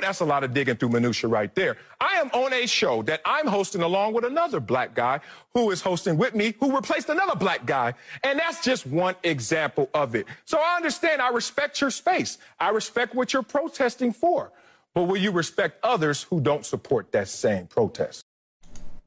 That's 0.00 0.20
a 0.20 0.24
lot 0.24 0.44
of 0.44 0.54
digging 0.54 0.76
through 0.76 0.90
minutia 0.90 1.28
right 1.28 1.52
there. 1.54 1.76
I 2.00 2.14
am 2.14 2.28
on 2.32 2.52
a 2.52 2.66
show 2.66 3.02
that 3.02 3.20
I'm 3.24 3.46
hosting 3.46 3.82
along 3.82 4.14
with 4.14 4.24
another 4.24 4.60
black 4.60 4.94
guy 4.94 5.20
who 5.54 5.70
is 5.70 5.80
hosting 5.80 6.16
with 6.16 6.34
me, 6.34 6.54
who 6.60 6.74
replaced 6.74 7.08
another 7.08 7.34
black 7.34 7.66
guy. 7.66 7.94
And 8.22 8.38
that's 8.38 8.62
just 8.62 8.86
one 8.86 9.16
example 9.24 9.90
of 9.94 10.14
it. 10.14 10.26
So 10.44 10.58
I 10.58 10.76
understand. 10.76 11.20
I 11.20 11.30
respect 11.30 11.80
your 11.80 11.90
space. 11.90 12.38
I 12.60 12.70
respect 12.70 13.14
what 13.14 13.32
you're 13.32 13.42
protesting 13.42 14.12
for. 14.12 14.52
But 14.94 15.04
will 15.04 15.16
you 15.16 15.30
respect 15.30 15.84
others 15.84 16.22
who 16.24 16.40
don't 16.40 16.64
support 16.64 17.12
that 17.12 17.28
same 17.28 17.66
protest? 17.66 18.22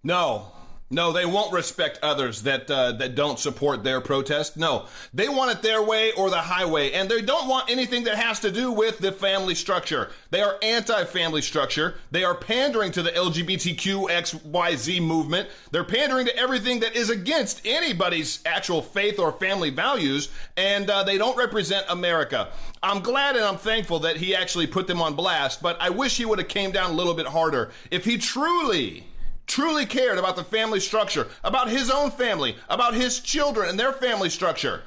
No, 0.03 0.51
no, 0.91 1.13
they 1.13 1.25
won't 1.25 1.53
respect 1.53 1.99
others 2.03 2.43
that 2.43 2.69
uh, 2.69 2.91
that 2.93 3.15
don't 3.15 3.39
support 3.39 3.83
their 3.83 4.01
protest. 4.01 4.57
No, 4.57 4.87
they 5.13 5.29
want 5.29 5.51
it 5.51 5.61
their 5.61 5.81
way 5.81 6.11
or 6.11 6.29
the 6.29 6.37
highway, 6.37 6.91
and 6.91 7.09
they 7.09 7.21
don't 7.21 7.47
want 7.47 7.69
anything 7.69 8.03
that 8.03 8.17
has 8.17 8.41
to 8.41 8.51
do 8.51 8.71
with 8.73 8.99
the 8.99 9.13
family 9.13 9.55
structure. 9.55 10.11
They 10.31 10.41
are 10.41 10.57
anti-family 10.61 11.43
structure. 11.43 11.95
They 12.11 12.25
are 12.25 12.35
pandering 12.35 12.91
to 12.91 13.01
the 13.01 13.11
LGBTQXYZ 13.11 15.01
movement. 15.01 15.49
They're 15.71 15.85
pandering 15.85 16.25
to 16.25 16.37
everything 16.37 16.81
that 16.81 16.93
is 16.93 17.09
against 17.09 17.65
anybody's 17.65 18.39
actual 18.45 18.81
faith 18.81 19.17
or 19.17 19.31
family 19.31 19.69
values, 19.69 20.27
and 20.57 20.89
uh, 20.89 21.03
they 21.03 21.17
don't 21.17 21.37
represent 21.37 21.85
America. 21.87 22.49
I'm 22.83 23.01
glad 23.01 23.37
and 23.37 23.45
I'm 23.45 23.57
thankful 23.57 23.99
that 23.99 24.17
he 24.17 24.35
actually 24.35 24.67
put 24.67 24.87
them 24.87 25.01
on 25.01 25.15
blast, 25.15 25.61
but 25.61 25.77
I 25.79 25.89
wish 25.89 26.17
he 26.17 26.25
would 26.25 26.39
have 26.39 26.49
came 26.49 26.71
down 26.71 26.91
a 26.91 26.93
little 26.93 27.13
bit 27.13 27.27
harder 27.27 27.71
if 27.91 28.03
he 28.03 28.17
truly 28.17 29.07
truly 29.47 29.85
cared 29.85 30.17
about 30.17 30.35
the 30.35 30.43
family 30.43 30.79
structure, 30.79 31.27
about 31.43 31.69
his 31.69 31.89
own 31.89 32.11
family, 32.11 32.55
about 32.69 32.93
his 32.93 33.19
children 33.19 33.69
and 33.69 33.79
their 33.79 33.93
family 33.93 34.29
structure, 34.29 34.83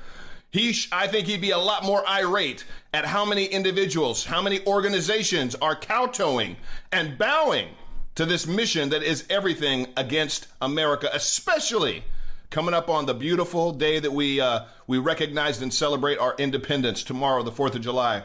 he 0.51 0.73
sh- 0.73 0.89
I 0.93 1.09
think 1.09 1.27
he'd 1.27 1.41
be 1.41 1.51
a 1.51 1.59
lot 1.59 1.85
more 1.85 2.09
irate 2.09 2.65
at 2.93 3.05
how 3.05 3.25
many 3.25 3.45
individuals, 3.45 4.25
how 4.25 4.41
many 4.41 4.65
organizations 4.67 5.57
are 5.57 5.75
kowtowing 5.75 6.57
and 6.93 7.19
bowing 7.19 7.71
to 8.15 8.25
this 8.25 8.47
mission 8.47 8.91
that 8.91 9.03
is 9.03 9.25
everything 9.29 9.89
against 9.97 10.47
America, 10.63 11.11
especially 11.13 12.05
coming 12.51 12.73
up 12.73 12.89
on 12.89 13.07
the 13.07 13.15
beautiful 13.15 13.73
day 13.73 13.99
that 13.99 14.13
we 14.13 14.41
uh, 14.41 14.61
we 14.87 14.99
recognize 14.99 15.61
and 15.61 15.75
celebrate 15.75 16.19
our 16.19 16.37
independence 16.39 17.03
tomorrow, 17.03 17.43
the 17.43 17.51
Fourth 17.51 17.75
of 17.75 17.81
July. 17.81 18.23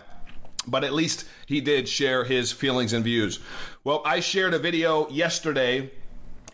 But 0.67 0.83
at 0.83 0.93
least 0.93 1.25
he 1.47 1.61
did 1.61 1.89
share 1.89 2.25
his 2.25 2.51
feelings 2.51 2.93
and 2.93 3.03
views. 3.03 3.39
Well, 3.83 4.03
I 4.05 4.19
shared 4.19 4.53
a 4.53 4.59
video 4.59 5.09
yesterday 5.09 5.89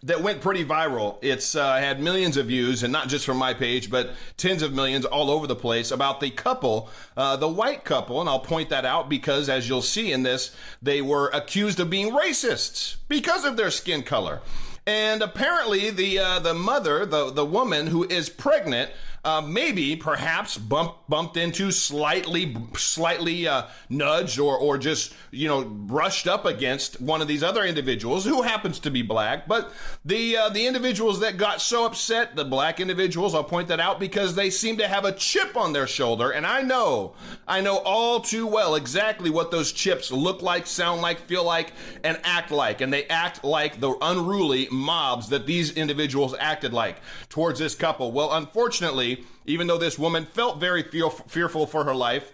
that 0.05 0.21
went 0.21 0.39
pretty 0.39 0.63
viral. 0.63 1.17
It's 1.21 1.55
uh, 1.55 1.77
had 1.77 1.99
millions 1.99 2.37
of 2.37 2.45
views, 2.45 2.83
and 2.83 2.93
not 2.93 3.09
just 3.09 3.25
from 3.25 3.37
my 3.37 3.53
page, 3.53 3.89
but 3.89 4.11
tens 4.37 4.61
of 4.61 4.71
millions 4.71 5.03
all 5.03 5.31
over 5.31 5.47
the 5.47 5.55
place 5.55 5.91
about 5.91 6.19
the 6.19 6.29
couple, 6.29 6.89
uh, 7.17 7.35
the 7.37 7.47
white 7.47 7.83
couple. 7.83 8.21
And 8.21 8.29
I'll 8.29 8.39
point 8.39 8.69
that 8.69 8.85
out 8.85 9.09
because, 9.09 9.49
as 9.49 9.67
you'll 9.67 9.81
see 9.81 10.11
in 10.11 10.23
this, 10.23 10.55
they 10.81 11.01
were 11.01 11.29
accused 11.29 11.79
of 11.79 11.89
being 11.89 12.11
racists 12.11 12.97
because 13.07 13.43
of 13.45 13.57
their 13.57 13.71
skin 13.71 14.03
color. 14.03 14.41
And 14.87 15.23
apparently, 15.23 15.89
the 15.89 16.19
uh, 16.19 16.39
the 16.39 16.53
mother, 16.53 17.07
the 17.07 17.31
the 17.31 17.45
woman 17.45 17.87
who 17.87 18.03
is 18.03 18.29
pregnant, 18.29 18.91
uh, 19.25 19.41
maybe 19.41 19.95
perhaps 19.95 20.55
bumped 20.55 21.09
bumped 21.09 21.35
into 21.35 21.71
slightly 21.71 22.55
slightly 22.77 23.47
uh, 23.47 23.63
nudged 23.89 24.39
or 24.39 24.55
or 24.55 24.77
just 24.77 25.15
you 25.31 25.47
know 25.47 25.65
brushed 25.65 26.27
up 26.27 26.45
against 26.45 27.01
one 27.01 27.23
of 27.23 27.27
these 27.27 27.41
other 27.41 27.65
individuals 27.65 28.23
who 28.23 28.43
happens 28.43 28.77
to 28.77 28.91
be 28.91 29.01
black. 29.01 29.47
But 29.47 29.73
the 30.05 30.37
uh, 30.37 30.49
the 30.49 30.67
individuals 30.67 31.21
that 31.21 31.37
got 31.37 31.59
so 31.59 31.85
upset 31.85 32.35
the 32.35 32.45
black 32.45 32.79
individuals 32.79 33.33
I'll 33.33 33.43
point 33.43 33.67
that 33.69 33.79
out 33.79 33.99
because 33.99 34.35
they 34.35 34.51
seem 34.51 34.77
to 34.77 34.87
have 34.87 35.05
a 35.05 35.11
chip 35.11 35.57
on 35.57 35.73
their 35.73 35.87
shoulder. 35.87 36.29
And 36.29 36.45
I 36.45 36.61
know 36.61 37.15
I 37.47 37.61
know 37.61 37.77
all 37.79 38.19
too 38.19 38.45
well 38.45 38.75
exactly 38.75 39.31
what 39.31 39.49
those 39.49 39.71
chips 39.71 40.11
look 40.11 40.43
like 40.43 40.67
sound 40.67 41.01
like 41.01 41.17
feel 41.21 41.43
like 41.43 41.73
and 42.03 42.19
act 42.23 42.51
like. 42.51 42.79
And 42.79 42.93
they 42.93 43.07
act 43.07 43.43
like 43.43 43.79
the 43.79 43.97
unruly 44.03 44.67
mobs 44.71 45.29
that 45.29 45.47
these 45.47 45.71
individuals 45.75 46.35
acted 46.39 46.73
like 46.73 46.97
towards 47.29 47.57
this 47.57 47.73
couple. 47.73 48.11
Well 48.11 48.31
unfortunately 48.31 49.14
even 49.45 49.67
though 49.67 49.77
this 49.77 49.99
woman 49.99 50.25
felt 50.25 50.59
very 50.59 50.83
fearful 50.83 51.65
for 51.65 51.83
her 51.83 51.95
life. 51.95 52.31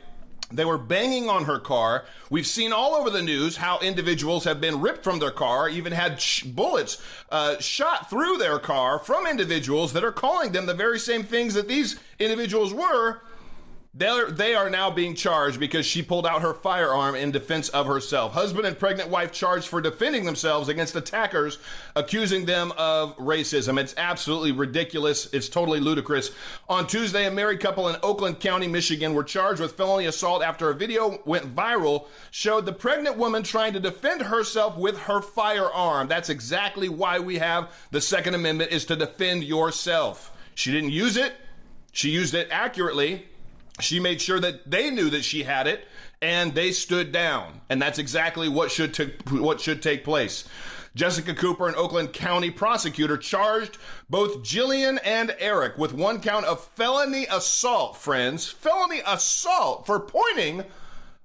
They 0.53 0.65
were 0.65 0.77
banging 0.77 1.29
on 1.29 1.45
her 1.45 1.59
car. 1.59 2.05
We've 2.29 2.45
seen 2.45 2.73
all 2.73 2.93
over 2.93 3.09
the 3.09 3.21
news 3.21 3.57
how 3.57 3.79
individuals 3.79 4.43
have 4.43 4.59
been 4.59 4.81
ripped 4.81 5.03
from 5.03 5.19
their 5.19 5.31
car, 5.31 5.69
even 5.69 5.93
had 5.93 6.19
sh- 6.19 6.43
bullets 6.43 7.01
uh, 7.31 7.57
shot 7.59 8.09
through 8.09 8.37
their 8.37 8.59
car 8.59 8.99
from 8.99 9.25
individuals 9.25 9.93
that 9.93 10.03
are 10.03 10.11
calling 10.11 10.51
them 10.51 10.65
the 10.65 10.73
very 10.73 10.99
same 10.99 11.23
things 11.23 11.53
that 11.53 11.69
these 11.69 11.97
individuals 12.19 12.73
were 12.73 13.21
they're, 13.93 14.31
they 14.31 14.55
are 14.55 14.69
now 14.69 14.89
being 14.89 15.15
charged 15.15 15.59
because 15.59 15.85
she 15.85 16.01
pulled 16.01 16.25
out 16.25 16.41
her 16.43 16.53
firearm 16.53 17.13
in 17.13 17.31
defense 17.31 17.67
of 17.69 17.87
herself. 17.87 18.31
Husband 18.31 18.65
and 18.65 18.79
pregnant 18.79 19.09
wife 19.09 19.33
charged 19.33 19.67
for 19.67 19.81
defending 19.81 20.23
themselves 20.23 20.69
against 20.69 20.95
attackers, 20.95 21.59
accusing 21.93 22.45
them 22.45 22.71
of 22.77 23.17
racism. 23.17 23.77
It's 23.77 23.93
absolutely 23.97 24.53
ridiculous. 24.53 25.31
It's 25.33 25.49
totally 25.49 25.81
ludicrous. 25.81 26.31
On 26.69 26.87
Tuesday, 26.87 27.27
a 27.27 27.31
married 27.31 27.59
couple 27.59 27.89
in 27.89 27.97
Oakland 28.01 28.39
County, 28.39 28.69
Michigan, 28.69 29.13
were 29.13 29.25
charged 29.25 29.59
with 29.59 29.73
felony 29.73 30.05
assault 30.05 30.41
after 30.41 30.69
a 30.69 30.73
video 30.73 31.19
went 31.25 31.53
viral 31.53 32.07
showed 32.31 32.65
the 32.65 32.71
pregnant 32.71 33.17
woman 33.17 33.43
trying 33.43 33.73
to 33.73 33.79
defend 33.81 34.21
herself 34.21 34.77
with 34.77 34.97
her 34.99 35.21
firearm. 35.21 36.07
That's 36.07 36.29
exactly 36.29 36.87
why 36.87 37.19
we 37.19 37.39
have 37.39 37.73
the 37.91 37.99
Second 37.99 38.35
Amendment 38.35 38.71
is 38.71 38.85
to 38.85 38.95
defend 38.95 39.43
yourself. 39.43 40.31
She 40.55 40.71
didn't 40.71 40.91
use 40.91 41.17
it. 41.17 41.33
She 41.91 42.09
used 42.09 42.33
it 42.33 42.47
accurately 42.51 43.25
she 43.83 43.99
made 43.99 44.21
sure 44.21 44.39
that 44.39 44.69
they 44.69 44.89
knew 44.89 45.09
that 45.09 45.23
she 45.23 45.43
had 45.43 45.67
it 45.67 45.87
and 46.21 46.53
they 46.53 46.71
stood 46.71 47.11
down. 47.11 47.61
And 47.69 47.81
that's 47.81 47.99
exactly 47.99 48.47
what 48.47 48.71
should 48.71 48.95
what 49.29 49.61
should 49.61 49.81
take 49.81 50.03
place. 50.03 50.47
Jessica 50.93 51.33
Cooper, 51.33 51.69
an 51.69 51.75
Oakland 51.75 52.11
County 52.11 52.51
prosecutor, 52.51 53.17
charged 53.17 53.77
both 54.09 54.43
Jillian 54.43 54.99
and 55.05 55.33
Eric 55.39 55.77
with 55.77 55.93
one 55.93 56.19
count 56.19 56.45
of 56.45 56.65
felony 56.75 57.25
assault, 57.31 57.95
friends. 57.95 58.49
Felony 58.49 59.01
assault 59.07 59.85
for 59.85 60.01
pointing 60.01 60.65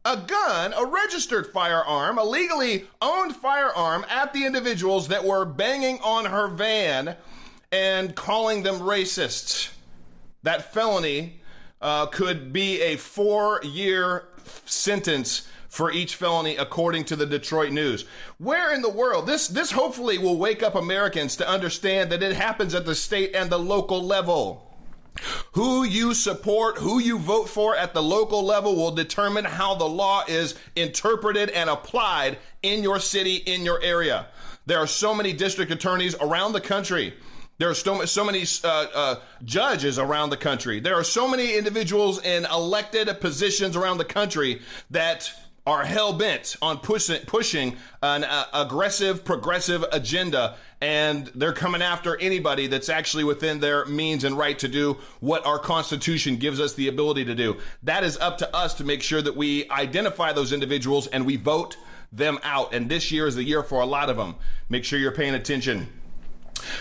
a 0.04 0.16
gun, 0.18 0.72
a 0.72 0.84
registered 0.84 1.48
firearm, 1.48 2.16
a 2.16 2.22
legally 2.22 2.86
owned 3.02 3.34
firearm 3.34 4.06
at 4.08 4.32
the 4.32 4.46
individuals 4.46 5.08
that 5.08 5.24
were 5.24 5.44
banging 5.44 5.98
on 5.98 6.26
her 6.26 6.46
van 6.46 7.16
and 7.72 8.14
calling 8.14 8.62
them 8.62 8.78
racists. 8.78 9.70
That 10.44 10.72
felony 10.72 11.40
uh, 11.80 12.06
could 12.06 12.52
be 12.52 12.80
a 12.80 12.96
four 12.96 13.60
year 13.62 14.28
sentence 14.64 15.48
for 15.68 15.92
each 15.92 16.14
felony 16.14 16.56
according 16.56 17.04
to 17.04 17.16
the 17.16 17.26
Detroit 17.26 17.70
News. 17.70 18.06
Where 18.38 18.74
in 18.74 18.82
the 18.82 18.90
world 18.90 19.26
this 19.26 19.48
this 19.48 19.72
hopefully 19.72 20.18
will 20.18 20.38
wake 20.38 20.62
up 20.62 20.74
Americans 20.74 21.36
to 21.36 21.48
understand 21.48 22.10
that 22.10 22.22
it 22.22 22.36
happens 22.36 22.74
at 22.74 22.86
the 22.86 22.94
state 22.94 23.34
and 23.34 23.50
the 23.50 23.58
local 23.58 24.02
level. 24.02 24.62
Who 25.52 25.84
you 25.84 26.12
support, 26.12 26.78
who 26.78 26.98
you 26.98 27.18
vote 27.18 27.48
for 27.48 27.74
at 27.74 27.94
the 27.94 28.02
local 28.02 28.42
level 28.42 28.76
will 28.76 28.90
determine 28.90 29.46
how 29.46 29.74
the 29.74 29.88
law 29.88 30.24
is 30.28 30.54
interpreted 30.74 31.48
and 31.50 31.70
applied 31.70 32.38
in 32.62 32.82
your 32.82 33.00
city, 33.00 33.36
in 33.36 33.62
your 33.62 33.82
area. 33.82 34.26
There 34.66 34.78
are 34.78 34.86
so 34.86 35.14
many 35.14 35.32
district 35.32 35.72
attorneys 35.72 36.14
around 36.16 36.52
the 36.52 36.60
country 36.60 37.14
there 37.58 37.70
are 37.70 37.74
so, 37.74 38.04
so 38.04 38.24
many 38.24 38.44
uh, 38.64 38.86
uh, 38.94 39.16
judges 39.44 39.98
around 39.98 40.30
the 40.30 40.36
country. 40.36 40.80
There 40.80 40.94
are 40.94 41.04
so 41.04 41.26
many 41.26 41.56
individuals 41.56 42.22
in 42.22 42.44
elected 42.44 43.08
positions 43.20 43.76
around 43.76 43.98
the 43.98 44.04
country 44.04 44.60
that 44.90 45.32
are 45.66 45.84
hell 45.84 46.12
bent 46.12 46.54
on 46.62 46.78
pushing 46.78 47.20
pushing 47.22 47.76
an 48.00 48.22
uh, 48.22 48.44
aggressive 48.54 49.24
progressive 49.24 49.84
agenda 49.90 50.56
and 50.80 51.26
they're 51.34 51.52
coming 51.52 51.82
after 51.82 52.16
anybody 52.20 52.68
that's 52.68 52.88
actually 52.88 53.24
within 53.24 53.58
their 53.58 53.84
means 53.86 54.22
and 54.22 54.38
right 54.38 54.58
to 54.60 54.68
do 54.68 54.96
what 55.18 55.44
our 55.44 55.58
constitution 55.58 56.36
gives 56.36 56.60
us 56.60 56.74
the 56.74 56.86
ability 56.86 57.24
to 57.24 57.34
do. 57.34 57.56
That 57.82 58.04
is 58.04 58.16
up 58.18 58.38
to 58.38 58.56
us 58.56 58.74
to 58.74 58.84
make 58.84 59.02
sure 59.02 59.22
that 59.22 59.34
we 59.34 59.68
identify 59.70 60.32
those 60.32 60.52
individuals 60.52 61.08
and 61.08 61.26
we 61.26 61.36
vote 61.36 61.76
them 62.12 62.38
out. 62.44 62.72
And 62.72 62.88
this 62.88 63.10
year 63.10 63.26
is 63.26 63.34
the 63.34 63.42
year 63.42 63.64
for 63.64 63.80
a 63.80 63.86
lot 63.86 64.08
of 64.08 64.16
them 64.16 64.36
make 64.68 64.84
sure 64.84 64.98
you're 65.00 65.10
paying 65.10 65.34
attention 65.34 65.88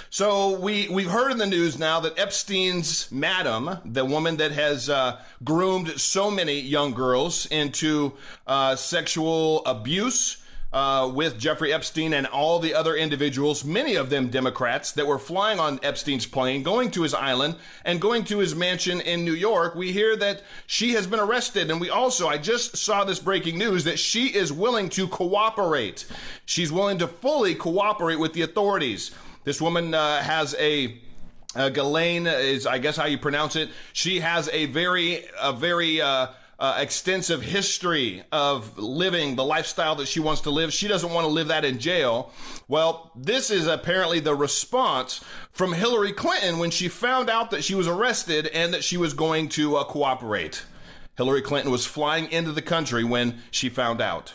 so 0.09 0.59
we 0.59 0.87
we've 0.89 1.09
heard 1.09 1.31
in 1.31 1.37
the 1.37 1.45
news 1.45 1.77
now 1.77 1.99
that 2.01 2.17
Epstein's 2.17 3.11
madam, 3.11 3.77
the 3.85 4.05
woman 4.05 4.37
that 4.37 4.51
has 4.51 4.89
uh, 4.89 5.19
groomed 5.43 5.99
so 5.99 6.31
many 6.31 6.59
young 6.59 6.93
girls 6.93 7.45
into 7.47 8.13
uh, 8.47 8.75
sexual 8.75 9.65
abuse. 9.65 10.41
Uh, 10.73 11.07
with 11.07 11.39
Jeffrey 11.39 11.71
Epstein 11.71 12.13
and 12.13 12.27
all 12.27 12.59
the 12.59 12.73
other 12.73 12.97
individuals, 12.97 13.63
many 13.63 13.95
of 13.95 14.09
them 14.09 14.27
Democrats, 14.27 14.91
that 14.91 15.07
were 15.07 15.19
flying 15.19 15.57
on 15.57 15.79
Epstein's 15.81 16.25
plane, 16.25 16.63
going 16.63 16.91
to 16.91 17.03
his 17.03 17.13
island, 17.13 17.55
and 17.85 18.01
going 18.01 18.25
to 18.25 18.39
his 18.39 18.53
mansion 18.53 18.99
in 18.99 19.23
New 19.23 19.31
York. 19.31 19.73
We 19.75 19.93
hear 19.93 20.17
that 20.17 20.41
she 20.67 20.91
has 20.91 21.07
been 21.07 21.21
arrested. 21.21 21.71
And 21.71 21.79
we 21.79 21.89
also, 21.89 22.27
I 22.27 22.37
just 22.37 22.75
saw 22.75 23.05
this 23.05 23.19
breaking 23.19 23.57
news 23.57 23.85
that 23.85 23.99
she 23.99 24.35
is 24.35 24.51
willing 24.51 24.89
to 24.89 25.07
cooperate. 25.07 26.03
She's 26.45 26.73
willing 26.73 26.97
to 26.97 27.07
fully 27.07 27.55
cooperate 27.55 28.19
with 28.19 28.33
the 28.33 28.41
authorities. 28.41 29.11
This 29.45 29.61
woman 29.61 29.93
uh, 29.93 30.21
has 30.21 30.55
a 30.59 30.97
uh, 31.55 31.69
Ghislaine 31.69 32.27
is, 32.27 32.65
I 32.67 32.79
guess, 32.79 32.97
how 32.97 33.05
you 33.05 33.17
pronounce 33.17 33.55
it. 33.55 33.69
She 33.93 34.19
has 34.19 34.49
a 34.49 34.65
very, 34.65 35.23
a 35.41 35.53
very 35.53 36.01
uh, 36.01 36.27
uh, 36.59 36.77
extensive 36.79 37.41
history 37.41 38.23
of 38.31 38.77
living 38.77 39.35
the 39.35 39.45
lifestyle 39.45 39.95
that 39.95 40.07
she 40.07 40.19
wants 40.19 40.41
to 40.41 40.49
live. 40.49 40.73
She 40.73 40.87
doesn't 40.87 41.13
want 41.13 41.25
to 41.25 41.31
live 41.31 41.47
that 41.49 41.63
in 41.63 41.79
jail. 41.79 42.33
Well, 42.67 43.11
this 43.15 43.51
is 43.51 43.67
apparently 43.67 44.19
the 44.19 44.35
response 44.35 45.23
from 45.51 45.73
Hillary 45.73 46.11
Clinton 46.11 46.57
when 46.57 46.71
she 46.71 46.87
found 46.87 47.29
out 47.29 47.51
that 47.51 47.63
she 47.63 47.75
was 47.75 47.87
arrested 47.87 48.47
and 48.47 48.73
that 48.73 48.83
she 48.83 48.97
was 48.97 49.13
going 49.13 49.49
to 49.49 49.77
uh, 49.77 49.83
cooperate. 49.83 50.65
Hillary 51.17 51.41
Clinton 51.41 51.71
was 51.71 51.85
flying 51.85 52.29
into 52.31 52.51
the 52.51 52.61
country 52.61 53.03
when 53.03 53.41
she 53.51 53.69
found 53.69 54.01
out. 54.01 54.33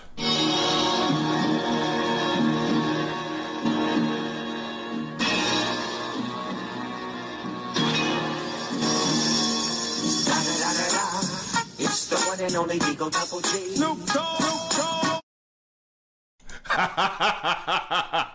Only 12.61 12.77
Eagle 12.77 13.09
Double 13.09 13.41
G. 13.41 13.75
Snoop 13.75 13.99
Dogg. 14.07 15.21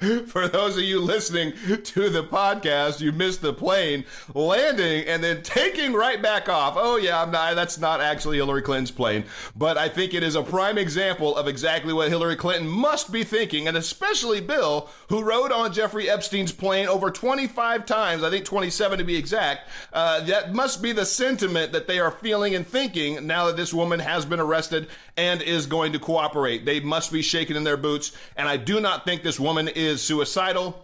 For 0.26 0.48
those 0.48 0.76
of 0.76 0.82
you 0.82 1.00
listening 1.00 1.52
to 1.82 2.08
the 2.08 2.24
podcast, 2.24 3.00
you 3.00 3.12
missed 3.12 3.42
the 3.42 3.52
plane 3.52 4.04
landing 4.34 5.06
and 5.06 5.22
then 5.22 5.42
taking 5.42 5.92
right 5.92 6.20
back 6.20 6.48
off. 6.48 6.74
Oh 6.76 6.96
yeah, 6.96 7.22
I'm 7.22 7.30
not, 7.30 7.54
that's 7.54 7.78
not 7.78 8.00
actually 8.00 8.38
Hillary 8.38 8.62
Clinton's 8.62 8.90
plane, 8.90 9.24
but 9.54 9.78
I 9.78 9.88
think 9.88 10.14
it 10.14 10.22
is 10.22 10.34
a 10.34 10.42
prime 10.42 10.78
example 10.78 11.36
of 11.36 11.46
exactly 11.46 11.92
what 11.92 12.08
Hillary 12.08 12.36
Clinton 12.36 12.68
must 12.68 13.12
be 13.12 13.24
thinking, 13.24 13.68
and 13.68 13.76
especially 13.76 14.40
Bill, 14.40 14.88
who 15.08 15.22
rode 15.22 15.52
on 15.52 15.72
Jeffrey 15.72 16.10
Epstein's 16.10 16.52
plane 16.52 16.88
over 16.88 17.10
25 17.10 17.86
times, 17.86 18.22
I 18.22 18.30
think 18.30 18.44
27 18.44 18.98
to 18.98 19.04
be 19.04 19.16
exact. 19.16 19.68
Uh, 19.92 20.20
that 20.24 20.54
must 20.54 20.82
be 20.82 20.92
the 20.92 21.06
sentiment 21.06 21.72
that 21.72 21.86
they 21.86 22.00
are 22.00 22.10
feeling 22.10 22.54
and 22.54 22.66
thinking 22.66 23.26
now 23.26 23.46
that 23.46 23.56
this 23.56 23.72
woman 23.72 24.00
has 24.00 24.24
been 24.24 24.40
arrested 24.40 24.88
and 25.16 25.40
is 25.42 25.66
going 25.66 25.92
to 25.92 25.98
cooperate. 25.98 26.64
They 26.64 26.80
must 26.80 27.12
be 27.12 27.22
shaking 27.22 27.56
in 27.56 27.64
their 27.64 27.76
boots, 27.76 28.12
and 28.36 28.48
I 28.48 28.56
do 28.56 28.80
not 28.80 29.04
think 29.04 29.22
this 29.22 29.38
woman 29.38 29.68
is 29.68 29.93
suicidal. 30.02 30.80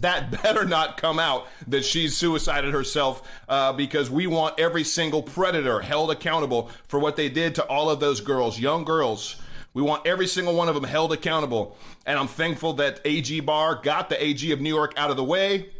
That 0.00 0.30
better 0.42 0.64
not 0.64 0.96
come 0.96 1.18
out 1.18 1.46
that 1.68 1.84
she's 1.84 2.16
suicided 2.16 2.74
herself 2.74 3.26
uh, 3.48 3.72
because 3.72 4.10
we 4.10 4.26
want 4.26 4.58
every 4.60 4.84
single 4.84 5.22
predator 5.22 5.80
held 5.80 6.10
accountable 6.10 6.70
for 6.88 6.98
what 6.98 7.16
they 7.16 7.28
did 7.28 7.54
to 7.56 7.64
all 7.64 7.90
of 7.90 8.00
those 8.00 8.20
girls, 8.20 8.58
young 8.58 8.84
girls. 8.84 9.36
We 9.74 9.82
want 9.82 10.06
every 10.06 10.26
single 10.26 10.54
one 10.54 10.68
of 10.68 10.74
them 10.74 10.84
held 10.84 11.12
accountable. 11.12 11.76
And 12.04 12.18
I'm 12.18 12.28
thankful 12.28 12.74
that 12.74 13.00
AG 13.04 13.40
Barr 13.40 13.76
got 13.76 14.08
the 14.08 14.22
AG 14.22 14.50
of 14.52 14.60
New 14.60 14.74
York 14.74 14.94
out 14.96 15.10
of 15.10 15.16
the 15.16 15.24
way. 15.24 15.70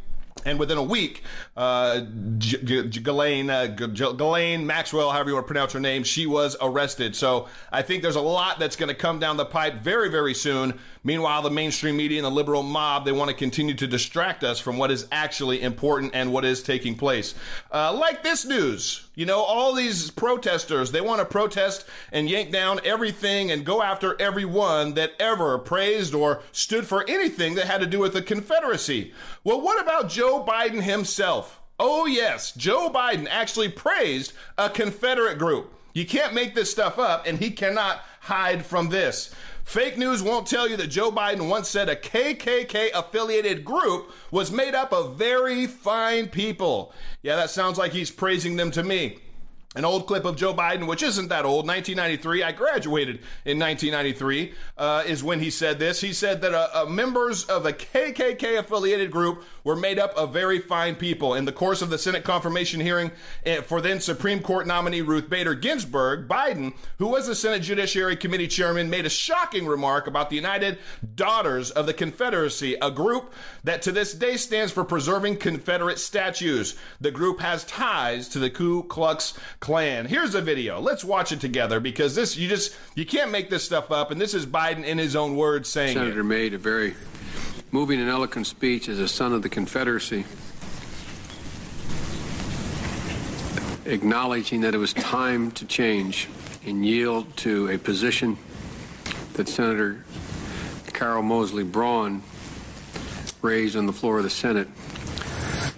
And 0.45 0.59
within 0.59 0.77
a 0.77 0.83
week, 0.83 1.23
uh, 1.57 1.99
Ghislaine, 1.99 3.49
uh, 3.49 4.65
Maxwell, 4.65 5.11
however 5.11 5.29
you 5.29 5.35
want 5.35 5.45
to 5.45 5.47
pronounce 5.47 5.73
her 5.73 5.79
name, 5.79 6.03
she 6.03 6.25
was 6.25 6.55
arrested. 6.61 7.15
So 7.15 7.47
I 7.71 7.81
think 7.81 8.03
there's 8.03 8.15
a 8.15 8.21
lot 8.21 8.59
that's 8.59 8.75
going 8.75 8.89
to 8.89 8.95
come 8.95 9.19
down 9.19 9.37
the 9.37 9.45
pipe 9.45 9.75
very, 9.75 10.09
very 10.09 10.33
soon. 10.33 10.79
Meanwhile, 11.03 11.43
the 11.43 11.49
mainstream 11.49 11.95
media 11.97 12.19
and 12.19 12.25
the 12.25 12.31
liberal 12.31 12.61
mob, 12.61 13.05
they 13.05 13.11
want 13.13 13.29
to 13.29 13.35
continue 13.35 13.73
to 13.73 13.87
distract 13.87 14.43
us 14.43 14.59
from 14.59 14.77
what 14.77 14.91
is 14.91 15.07
actually 15.11 15.61
important 15.61 16.13
and 16.13 16.31
what 16.33 16.43
is 16.43 16.61
taking 16.61 16.95
place. 16.95 17.35
Uh, 17.71 17.93
like 17.93 18.21
this 18.21 18.45
news. 18.45 19.05
You 19.15 19.25
know, 19.25 19.41
all 19.41 19.73
these 19.73 20.11
protesters, 20.11 20.91
they 20.91 21.01
want 21.01 21.19
to 21.19 21.25
protest 21.25 21.85
and 22.11 22.29
yank 22.29 22.51
down 22.51 22.79
everything 22.85 23.51
and 23.51 23.65
go 23.65 23.81
after 23.81 24.19
everyone 24.21 24.93
that 24.93 25.11
ever 25.19 25.57
praised 25.57 26.13
or 26.13 26.41
stood 26.53 26.87
for 26.87 27.03
anything 27.09 27.55
that 27.55 27.67
had 27.67 27.81
to 27.81 27.87
do 27.87 27.99
with 27.99 28.13
the 28.13 28.21
Confederacy. 28.21 29.13
Well, 29.43 29.59
what 29.59 29.81
about 29.81 30.09
Joe 30.09 30.28
Biden 30.37 30.81
himself? 30.81 31.59
Oh, 31.79 32.05
yes, 32.05 32.51
Joe 32.51 32.89
Biden 32.89 33.27
actually 33.29 33.69
praised 33.69 34.33
a 34.57 34.69
Confederate 34.69 35.37
group. 35.37 35.73
You 35.93 36.05
can't 36.05 36.33
make 36.33 36.53
this 36.53 36.71
stuff 36.71 36.99
up, 36.99 37.25
and 37.25 37.39
he 37.39 37.51
cannot 37.51 38.01
hide 38.21 38.65
from 38.65 38.89
this. 38.89 39.33
Fake 39.63 39.97
news 39.97 40.23
won't 40.23 40.47
tell 40.47 40.67
you 40.67 40.75
that 40.77 40.87
Joe 40.87 41.11
Biden 41.11 41.47
once 41.47 41.69
said 41.69 41.89
a 41.89 41.95
KKK 41.95 42.89
affiliated 42.93 43.63
group 43.63 44.11
was 44.31 44.51
made 44.51 44.73
up 44.75 44.91
of 44.91 45.15
very 45.15 45.67
fine 45.67 46.27
people. 46.27 46.93
Yeah, 47.21 47.35
that 47.35 47.49
sounds 47.49 47.77
like 47.77 47.91
he's 47.91 48.11
praising 48.11 48.55
them 48.55 48.71
to 48.71 48.83
me. 48.83 49.19
An 49.75 49.85
old 49.85 50.07
clip 50.07 50.25
of 50.25 50.35
Joe 50.35 50.51
Biden, 50.51 50.87
which 50.87 51.03
isn't 51.03 51.27
that 51.27 51.45
old, 51.45 51.67
1993. 51.67 52.41
I 52.41 52.51
graduated 52.53 53.17
in 53.45 53.59
1993, 53.59 54.53
uh, 54.79 55.03
is 55.05 55.23
when 55.23 55.41
he 55.41 55.51
said 55.51 55.77
this. 55.77 56.01
He 56.01 56.11
said 56.11 56.41
that 56.41 56.55
uh, 56.55 56.69
uh, 56.73 56.85
members 56.87 57.43
of 57.43 57.67
a 57.67 57.73
KKK 57.73 58.57
affiliated 58.57 59.11
group 59.11 59.43
were 59.63 59.75
made 59.75 59.99
up 59.99 60.15
of 60.15 60.33
very 60.33 60.57
fine 60.57 60.95
people. 60.95 61.35
In 61.35 61.45
the 61.45 61.51
course 61.51 61.83
of 61.83 61.91
the 61.91 61.99
Senate 61.99 62.23
confirmation 62.23 62.81
hearing 62.81 63.11
eh, 63.45 63.61
for 63.61 63.79
then 63.79 63.99
Supreme 63.99 64.41
Court 64.41 64.65
nominee 64.65 65.01
Ruth 65.01 65.29
Bader 65.29 65.53
Ginsburg, 65.53 66.27
Biden, 66.27 66.73
who 66.97 67.05
was 67.05 67.27
the 67.27 67.35
Senate 67.35 67.61
Judiciary 67.61 68.15
Committee 68.15 68.47
chairman, 68.47 68.89
made 68.89 69.05
a 69.05 69.09
shocking 69.09 69.67
remark 69.67 70.07
about 70.07 70.31
the 70.31 70.35
United 70.35 70.79
Daughters 71.13 71.69
of 71.69 71.85
the 71.85 71.93
Confederacy, 71.93 72.75
a 72.81 72.89
group 72.89 73.35
that 73.63 73.83
to 73.83 73.91
this 73.91 74.15
day 74.15 74.35
stands 74.35 74.71
for 74.71 74.83
preserving 74.83 75.37
Confederate 75.37 75.99
statues. 75.99 76.75
The 76.99 77.11
group 77.11 77.39
has 77.41 77.65
ties 77.65 78.27
to 78.29 78.39
the 78.39 78.49
Ku 78.49 78.81
Klux 78.81 79.35
Klan. 79.59 80.05
Here's 80.05 80.35
a 80.35 80.41
video. 80.41 80.79
Let's 80.79 81.03
watch 81.03 81.31
it 81.31 81.41
together 81.41 81.79
because 81.79 82.15
this 82.15 82.37
you 82.37 82.47
just 82.47 82.75
you 82.95 83.05
can't 83.05 83.29
make 83.31 83.49
this 83.49 83.63
stuff 83.63 83.91
up. 83.91 84.09
And 84.09 84.19
this 84.19 84.33
is 84.33 84.45
Biden 84.45 84.85
in 84.85 84.97
his 84.97 85.15
own 85.15 85.35
words 85.35 85.67
saying 85.67 85.95
Senator 85.95 86.21
it. 86.21 86.25
made 86.25 86.53
a 86.53 86.57
very 86.57 86.95
moving 87.71 87.99
and 87.99 88.09
eloquent 88.09 88.47
speech 88.47 88.87
as 88.87 88.99
a 88.99 89.07
son 89.07 89.33
of 89.33 89.41
the 89.41 89.49
Confederacy, 89.49 90.23
acknowledging 93.85 94.61
that 94.61 94.73
it 94.73 94.77
was 94.77 94.93
time 94.93 95.51
to 95.51 95.65
change 95.65 96.29
and 96.65 96.85
yield 96.85 97.35
to 97.37 97.69
a 97.69 97.77
position 97.77 98.37
that 99.33 99.49
Senator 99.49 100.03
Carol 100.93 101.21
Moseley 101.21 101.63
Braun 101.63 102.23
raised 103.41 103.75
on 103.75 103.85
the 103.85 103.93
floor 103.93 104.17
of 104.17 104.23
the 104.23 104.29
Senate, 104.29 104.67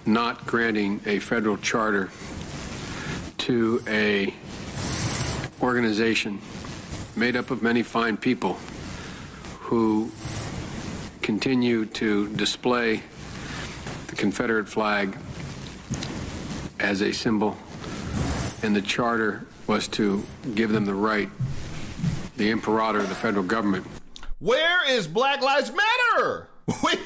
not 0.06 0.46
granting 0.46 1.00
a 1.04 1.18
federal 1.18 1.56
charter 1.56 2.10
to 3.42 3.82
a 3.88 4.32
organization 5.60 6.40
made 7.16 7.34
up 7.34 7.50
of 7.50 7.60
many 7.60 7.82
fine 7.82 8.16
people 8.16 8.56
who 9.58 10.08
continue 11.22 11.84
to 11.84 12.28
display 12.36 13.02
the 14.06 14.14
Confederate 14.14 14.68
flag 14.68 15.18
as 16.78 17.00
a 17.00 17.12
symbol, 17.12 17.56
and 18.62 18.76
the 18.76 18.82
charter 18.82 19.44
was 19.66 19.88
to 19.88 20.22
give 20.54 20.70
them 20.70 20.84
the 20.84 20.94
right, 20.94 21.28
the 22.36 22.48
imperator 22.48 23.02
the 23.02 23.14
federal 23.14 23.44
government. 23.44 23.84
Where 24.38 24.88
is 24.88 25.08
Black 25.08 25.42
Lives 25.42 25.72
Matter? 25.72 26.48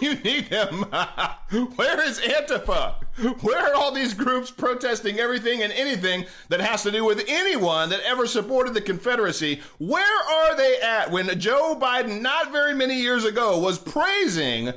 You 0.07 0.15
need 0.15 0.51
them, 0.51 0.83
where 1.75 2.01
is 2.01 2.21
Antifa? 2.21 2.95
Where 3.43 3.59
are 3.59 3.75
all 3.75 3.91
these 3.91 4.15
groups 4.15 4.53
protesting 4.53 5.19
everything 5.19 5.65
and 5.65 5.73
anything 5.73 6.27
that 6.49 6.61
has 6.61 6.85
to 6.85 6.93
do 6.93 7.05
with 7.05 7.25
anyone 7.27 7.89
that 7.89 8.03
ever 8.07 8.29
supported 8.29 8.73
the 8.73 8.81
Confederacy? 8.81 9.61
Where 9.79 10.05
are 10.05 10.57
they 10.57 10.81
at 10.81 11.11
when 11.11 11.27
Joe 11.41 11.77
Biden, 11.77 12.21
not 12.21 12.53
very 12.53 12.73
many 12.73 12.95
years 12.95 13.25
ago, 13.25 13.59
was 13.59 13.81
praising 13.81 14.73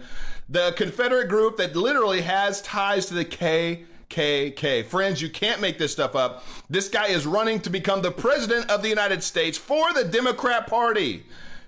the 0.49 0.73
Confederate 0.75 1.29
group 1.29 1.57
that 1.57 1.75
literally 1.75 2.21
has 2.21 2.63
ties 2.63 3.05
to 3.05 3.13
the 3.13 3.25
K? 3.25 3.85
KK. 4.09 4.87
Friends, 4.87 5.21
you 5.21 5.29
can't 5.29 5.61
make 5.61 5.77
this 5.77 5.91
stuff 5.91 6.15
up. 6.15 6.43
This 6.71 6.89
guy 6.89 7.09
is 7.09 7.27
running 7.27 7.59
to 7.59 7.69
become 7.69 8.01
the 8.01 8.09
president 8.09 8.67
of 8.71 8.81
the 8.81 8.89
United 8.89 9.21
States 9.21 9.59
for 9.59 9.93
the 9.93 10.03
Democrat 10.03 10.65
Party. 10.65 11.25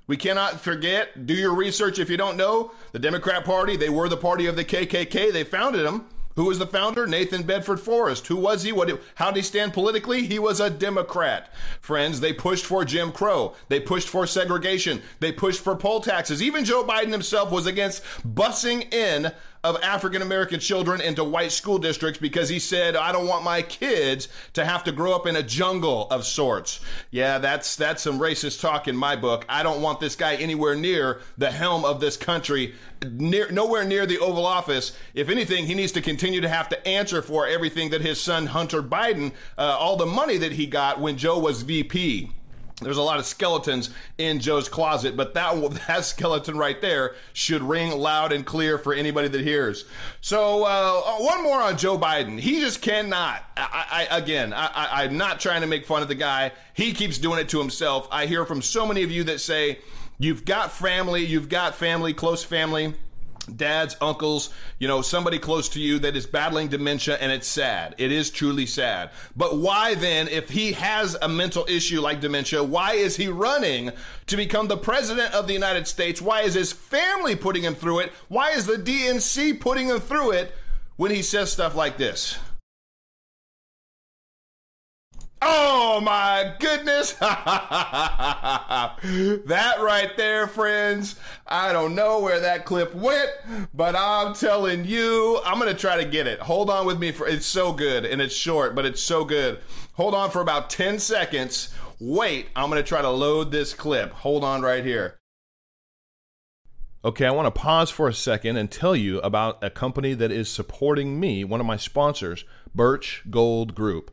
We 0.07 0.17
cannot 0.17 0.59
forget, 0.59 1.25
do 1.25 1.33
your 1.33 1.53
research 1.53 1.99
if 1.99 2.09
you 2.09 2.17
don't 2.17 2.37
know. 2.37 2.71
The 2.91 2.99
Democrat 2.99 3.45
Party, 3.45 3.77
they 3.77 3.89
were 3.89 4.09
the 4.09 4.17
party 4.17 4.45
of 4.45 4.55
the 4.55 4.65
KKK. 4.65 5.31
They 5.31 5.43
founded 5.43 5.85
them. 5.85 6.05
Who 6.35 6.45
was 6.45 6.59
the 6.59 6.67
founder? 6.67 7.05
Nathan 7.05 7.43
Bedford 7.43 7.79
Forrest. 7.79 8.27
Who 8.27 8.37
was 8.37 8.63
he? 8.63 8.71
What? 8.71 9.01
How 9.15 9.31
did 9.31 9.37
he 9.37 9.41
stand 9.41 9.73
politically? 9.73 10.25
He 10.25 10.39
was 10.39 10.59
a 10.59 10.69
Democrat. 10.69 11.53
Friends, 11.81 12.19
they 12.19 12.31
pushed 12.31 12.65
for 12.65 12.85
Jim 12.85 13.11
Crow. 13.11 13.53
They 13.67 13.79
pushed 13.79 14.07
for 14.07 14.25
segregation. 14.25 15.01
They 15.19 15.31
pushed 15.31 15.61
for 15.61 15.75
poll 15.75 15.99
taxes. 15.99 16.41
Even 16.41 16.63
Joe 16.63 16.85
Biden 16.85 17.11
himself 17.11 17.51
was 17.51 17.65
against 17.65 18.03
busing 18.25 18.93
in 18.93 19.33
of 19.63 19.77
African 19.83 20.21
American 20.21 20.59
children 20.59 21.01
into 21.01 21.23
white 21.23 21.51
school 21.51 21.77
districts 21.77 22.19
because 22.19 22.49
he 22.49 22.59
said, 22.59 22.95
I 22.95 23.11
don't 23.11 23.27
want 23.27 23.43
my 23.43 23.61
kids 23.61 24.27
to 24.53 24.65
have 24.65 24.83
to 24.85 24.91
grow 24.91 25.13
up 25.13 25.27
in 25.27 25.35
a 25.35 25.43
jungle 25.43 26.07
of 26.09 26.25
sorts. 26.25 26.79
Yeah, 27.11 27.37
that's 27.37 27.75
that's 27.75 28.01
some 28.01 28.19
racist 28.19 28.61
talk 28.61 28.87
in 28.87 28.95
my 28.95 29.15
book. 29.15 29.45
I 29.47 29.63
don't 29.63 29.81
want 29.81 29.99
this 29.99 30.15
guy 30.15 30.35
anywhere 30.35 30.75
near 30.75 31.21
the 31.37 31.51
helm 31.51 31.85
of 31.85 31.99
this 31.99 32.17
country, 32.17 32.73
near 33.03 33.51
nowhere 33.51 33.83
near 33.83 34.05
the 34.05 34.19
Oval 34.19 34.45
Office. 34.45 34.97
If 35.13 35.29
anything, 35.29 35.65
he 35.65 35.75
needs 35.75 35.91
to 35.93 36.01
continue 36.01 36.41
to 36.41 36.49
have 36.49 36.69
to 36.69 36.87
answer 36.87 37.21
for 37.21 37.47
everything 37.47 37.91
that 37.91 38.01
his 38.01 38.19
son 38.19 38.47
Hunter 38.47 38.81
Biden, 38.81 39.31
uh, 39.57 39.77
all 39.79 39.95
the 39.95 40.05
money 40.05 40.37
that 40.37 40.53
he 40.53 40.65
got 40.65 40.99
when 40.99 41.17
Joe 41.17 41.37
was 41.37 41.61
VP. 41.61 42.31
There's 42.81 42.97
a 42.97 43.01
lot 43.01 43.19
of 43.19 43.25
skeletons 43.25 43.91
in 44.17 44.39
Joe's 44.39 44.67
closet, 44.67 45.15
but 45.15 45.33
that 45.35 45.51
that 45.87 46.03
skeleton 46.05 46.57
right 46.57 46.81
there 46.81 47.15
should 47.33 47.61
ring 47.61 47.97
loud 47.97 48.31
and 48.31 48.45
clear 48.45 48.77
for 48.77 48.93
anybody 48.93 49.27
that 49.27 49.41
hears. 49.41 49.85
So 50.21 50.63
uh, 50.63 51.01
one 51.17 51.43
more 51.43 51.61
on 51.61 51.77
Joe 51.77 51.97
Biden. 51.97 52.39
He 52.39 52.59
just 52.59 52.81
cannot. 52.81 53.43
I, 53.55 54.07
I, 54.09 54.17
again, 54.17 54.53
I, 54.53 55.03
I'm 55.03 55.17
not 55.17 55.39
trying 55.39 55.61
to 55.61 55.67
make 55.67 55.85
fun 55.85 56.01
of 56.01 56.07
the 56.07 56.15
guy. 56.15 56.51
He 56.73 56.93
keeps 56.93 57.17
doing 57.17 57.39
it 57.39 57.49
to 57.49 57.59
himself. 57.59 58.07
I 58.11 58.25
hear 58.25 58.45
from 58.45 58.61
so 58.61 58.85
many 58.85 59.03
of 59.03 59.11
you 59.11 59.23
that 59.25 59.39
say 59.39 59.79
you've 60.17 60.45
got 60.45 60.71
family, 60.71 61.23
you've 61.25 61.49
got 61.49 61.75
family, 61.75 62.13
close 62.13 62.43
family 62.43 62.95
dads, 63.55 63.95
uncles, 64.01 64.49
you 64.79 64.87
know, 64.87 65.01
somebody 65.01 65.39
close 65.39 65.69
to 65.69 65.79
you 65.79 65.99
that 65.99 66.15
is 66.15 66.25
battling 66.25 66.67
dementia 66.67 67.17
and 67.17 67.31
it's 67.31 67.47
sad. 67.47 67.95
It 67.97 68.11
is 68.11 68.29
truly 68.29 68.65
sad. 68.65 69.11
But 69.35 69.57
why 69.57 69.95
then, 69.95 70.27
if 70.27 70.49
he 70.49 70.73
has 70.73 71.17
a 71.21 71.27
mental 71.27 71.65
issue 71.67 72.01
like 72.01 72.21
dementia, 72.21 72.63
why 72.63 72.93
is 72.93 73.15
he 73.15 73.27
running 73.27 73.91
to 74.27 74.37
become 74.37 74.67
the 74.67 74.77
president 74.77 75.33
of 75.33 75.47
the 75.47 75.53
United 75.53 75.87
States? 75.87 76.21
Why 76.21 76.41
is 76.41 76.53
his 76.53 76.71
family 76.71 77.35
putting 77.35 77.63
him 77.63 77.75
through 77.75 77.99
it? 77.99 78.11
Why 78.27 78.51
is 78.51 78.65
the 78.65 78.77
DNC 78.77 79.59
putting 79.59 79.87
him 79.87 79.99
through 79.99 80.31
it 80.31 80.53
when 80.97 81.11
he 81.11 81.21
says 81.21 81.51
stuff 81.51 81.75
like 81.75 81.97
this? 81.97 82.37
Oh 85.43 85.99
my 86.01 86.53
goodness. 86.59 87.13
that 87.13 88.91
right 89.79 90.15
there, 90.15 90.45
friends. 90.47 91.15
I 91.47 91.73
don't 91.73 91.95
know 91.95 92.19
where 92.19 92.39
that 92.39 92.65
clip 92.65 92.93
went, 92.93 93.31
but 93.73 93.95
I'm 93.95 94.35
telling 94.35 94.85
you, 94.85 95.41
I'm 95.43 95.59
going 95.59 95.73
to 95.73 95.79
try 95.79 95.97
to 95.97 96.05
get 96.05 96.27
it. 96.27 96.39
Hold 96.41 96.69
on 96.69 96.85
with 96.85 96.99
me 96.99 97.11
for 97.11 97.27
it's 97.27 97.47
so 97.47 97.73
good 97.73 98.05
and 98.05 98.21
it's 98.21 98.35
short, 98.35 98.75
but 98.75 98.85
it's 98.85 99.01
so 99.01 99.25
good. 99.25 99.59
Hold 99.93 100.13
on 100.13 100.29
for 100.29 100.41
about 100.41 100.69
10 100.69 100.99
seconds. 100.99 101.73
Wait, 101.99 102.49
I'm 102.55 102.69
going 102.69 102.81
to 102.81 102.87
try 102.87 103.01
to 103.01 103.09
load 103.09 103.51
this 103.51 103.73
clip. 103.73 104.11
Hold 104.11 104.43
on 104.43 104.61
right 104.61 104.85
here. 104.85 105.17
Okay, 107.03 107.25
I 107.25 107.31
want 107.31 107.47
to 107.47 107.59
pause 107.59 107.89
for 107.89 108.07
a 108.07 108.13
second 108.13 108.57
and 108.57 108.69
tell 108.69 108.95
you 108.95 109.19
about 109.21 109.57
a 109.63 109.71
company 109.71 110.13
that 110.13 110.31
is 110.31 110.49
supporting 110.49 111.19
me, 111.19 111.43
one 111.43 111.59
of 111.59 111.65
my 111.65 111.77
sponsors, 111.77 112.45
Birch 112.75 113.23
Gold 113.31 113.73
Group. 113.73 114.11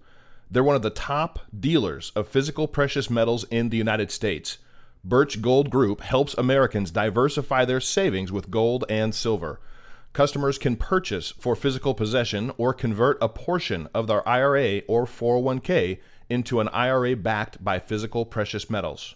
They're 0.50 0.64
one 0.64 0.76
of 0.76 0.82
the 0.82 0.90
top 0.90 1.40
dealers 1.58 2.11
of 2.16 2.28
physical 2.28 2.66
precious 2.66 3.11
metals 3.11 3.44
in 3.50 3.68
the 3.68 3.76
United 3.76 4.11
States. 4.11 4.58
Birch 5.04 5.42
Gold 5.42 5.70
Group 5.70 6.00
helps 6.00 6.34
Americans 6.34 6.90
diversify 6.90 7.64
their 7.64 7.80
savings 7.80 8.32
with 8.32 8.50
gold 8.50 8.84
and 8.88 9.14
silver. 9.14 9.61
Customers 10.14 10.56
can 10.56 10.76
purchase 10.76 11.32
for 11.32 11.54
physical 11.54 11.94
possession 11.94 12.50
or 12.56 12.72
convert 12.72 13.18
a 13.20 13.28
portion 13.28 13.88
of 13.94 14.06
their 14.06 14.26
IRA 14.26 14.80
or 14.88 15.04
401k 15.04 15.98
into 16.30 16.61
an 16.61 16.68
IRA 16.68 17.14
backed 17.14 17.62
by 17.62 17.78
physical 17.78 18.24
precious 18.24 18.70
metals. 18.70 19.14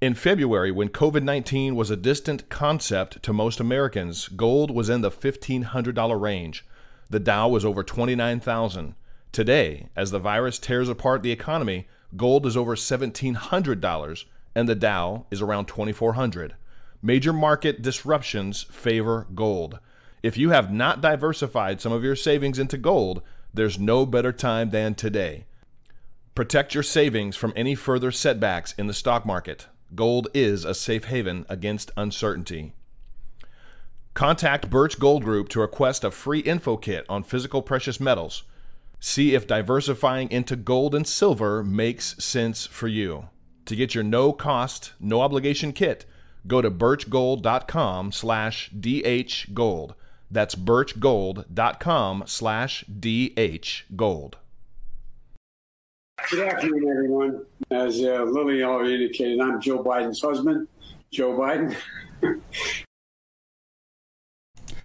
In 0.00 0.14
February, 0.14 0.70
when 0.70 0.88
COVID 0.88 1.24
19 1.24 1.74
was 1.74 1.90
a 1.90 1.96
distant 1.96 2.48
concept 2.48 3.22
to 3.24 3.32
most 3.32 3.60
Americans, 3.60 4.28
gold 4.28 4.70
was 4.70 4.88
in 4.88 5.00
the 5.00 5.10
$1,500 5.10 6.20
range. 6.20 6.64
The 7.10 7.20
Dow 7.20 7.48
was 7.48 7.64
over 7.64 7.82
29,000. 7.82 8.94
Today, 9.32 9.86
as 9.94 10.10
the 10.10 10.18
virus 10.18 10.58
tears 10.58 10.88
apart 10.88 11.22
the 11.22 11.30
economy, 11.30 11.86
gold 12.16 12.46
is 12.46 12.56
over 12.56 12.74
$1,700 12.74 14.24
and 14.56 14.68
the 14.68 14.74
Dow 14.74 15.26
is 15.30 15.40
around 15.40 15.66
2,400. 15.66 16.54
Major 17.00 17.32
market 17.32 17.80
disruptions 17.80 18.64
favor 18.64 19.28
gold. 19.34 19.78
If 20.22 20.36
you 20.36 20.50
have 20.50 20.72
not 20.72 21.00
diversified 21.00 21.80
some 21.80 21.92
of 21.92 22.02
your 22.02 22.16
savings 22.16 22.58
into 22.58 22.76
gold, 22.76 23.22
there's 23.54 23.78
no 23.78 24.04
better 24.04 24.32
time 24.32 24.70
than 24.70 24.94
today. 24.94 25.44
Protect 26.34 26.74
your 26.74 26.82
savings 26.82 27.36
from 27.36 27.52
any 27.54 27.74
further 27.74 28.10
setbacks 28.10 28.74
in 28.76 28.88
the 28.88 28.94
stock 28.94 29.24
market. 29.24 29.66
Gold 29.94 30.28
is 30.34 30.64
a 30.64 30.74
safe 30.74 31.04
haven 31.04 31.46
against 31.48 31.90
uncertainty. 31.96 32.72
Contact 34.14 34.70
Birch 34.70 34.98
Gold 34.98 35.22
Group 35.22 35.48
to 35.50 35.60
request 35.60 36.02
a 36.02 36.10
free 36.10 36.40
info 36.40 36.76
kit 36.76 37.06
on 37.08 37.22
physical 37.22 37.62
precious 37.62 38.00
metals. 38.00 38.42
See 39.00 39.34
if 39.34 39.46
diversifying 39.46 40.30
into 40.30 40.56
gold 40.56 40.94
and 40.94 41.06
silver 41.06 41.64
makes 41.64 42.22
sense 42.22 42.66
for 42.66 42.86
you. 42.86 43.30
To 43.64 43.74
get 43.74 43.94
your 43.94 44.04
no-cost, 44.04 44.92
no-obligation 45.00 45.72
kit, 45.72 46.04
go 46.46 46.60
to 46.60 46.70
birchgold.com 46.70 48.12
slash 48.12 48.70
dhgold. 48.70 49.94
That's 50.30 50.54
birchgold.com 50.54 52.24
slash 52.26 52.84
dhgold. 52.84 54.34
Good 56.30 56.48
afternoon, 56.48 56.88
everyone. 56.90 57.46
As 57.70 58.00
uh, 58.00 58.24
Lily 58.24 58.62
already 58.62 58.94
indicated, 58.94 59.40
I'm 59.40 59.60
Joe 59.62 59.82
Biden's 59.82 60.20
husband, 60.20 60.68
Joe 61.10 61.32
Biden. 61.32 61.74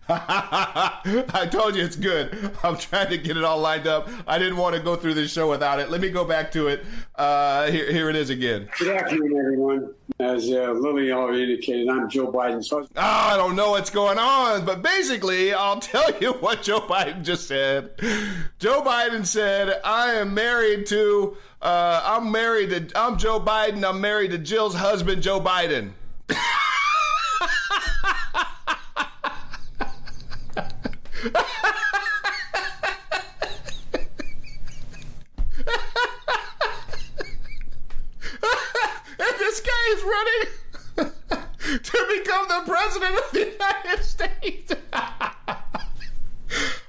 I 0.10 1.48
told 1.52 1.76
you 1.76 1.84
it's 1.84 1.96
good. 1.96 2.52
I'm 2.64 2.78
trying 2.78 3.10
to 3.10 3.18
get 3.18 3.38
it 3.38 3.44
all 3.44 3.60
lined 3.60 3.88
up. 3.88 4.08
I 4.28 4.38
didn't 4.38 4.58
want 4.58 4.76
to 4.76 4.82
go 4.82 4.96
through 4.96 5.16
this 5.16 5.32
show 5.32 5.50
without 5.50 5.80
it. 5.80 5.90
Let 5.90 6.00
me 6.00 6.12
go 6.12 6.24
back 6.24 6.52
to 6.52 6.68
it. 6.68 6.86
Uh, 7.16 7.72
here, 7.72 7.92
here 7.92 8.10
it 8.12 8.16
is 8.16 8.30
again. 8.30 8.70
Good 8.78 8.96
afternoon, 8.96 9.36
everyone. 9.36 9.94
As 10.20 10.48
uh, 10.48 10.74
Lily 10.74 11.12
already 11.12 11.44
indicated, 11.44 11.90
I'm 11.90 12.08
Joe 12.08 12.32
Biden's 12.32 12.70
husband. 12.70 12.98
Oh, 12.98 13.02
I 13.02 13.36
don't 13.36 13.56
know 13.56 13.72
what's 13.72 13.90
going 13.90 14.20
on, 14.20 14.64
but 14.64 14.84
basically, 14.84 15.56
I'll 15.56 15.80
tell 15.80 16.16
you 16.20 16.34
what 16.34 16.62
Joe 16.62 16.82
Biden 16.82 17.24
just 17.24 17.48
said. 17.48 17.90
Joe 18.60 18.84
Biden 18.84 19.26
said, 19.26 19.82
"I 19.84 20.14
am 20.14 20.36
married 20.36 20.86
to. 20.88 21.36
Uh, 21.64 22.02
I'm 22.06 22.32
married 22.32 22.70
to. 22.70 23.00
I'm 23.00 23.18
Joe 23.18 23.40
Biden. 23.40 23.84
I'm 23.84 24.00
married 24.02 24.32
to 24.32 24.38
Jill's 24.38 24.76
husband, 24.76 25.24
Joe 25.24 25.42
Biden." 25.42 25.94
and 31.26 31.34
this 39.40 39.62
guy 39.62 39.72
is 39.90 40.04
running 40.04 40.46
to 41.86 42.06
become 42.18 42.48
the 42.48 42.72
president 42.72 43.18
of 43.18 43.32
the 43.32 43.52
United 43.52 44.04
States. 44.04 44.74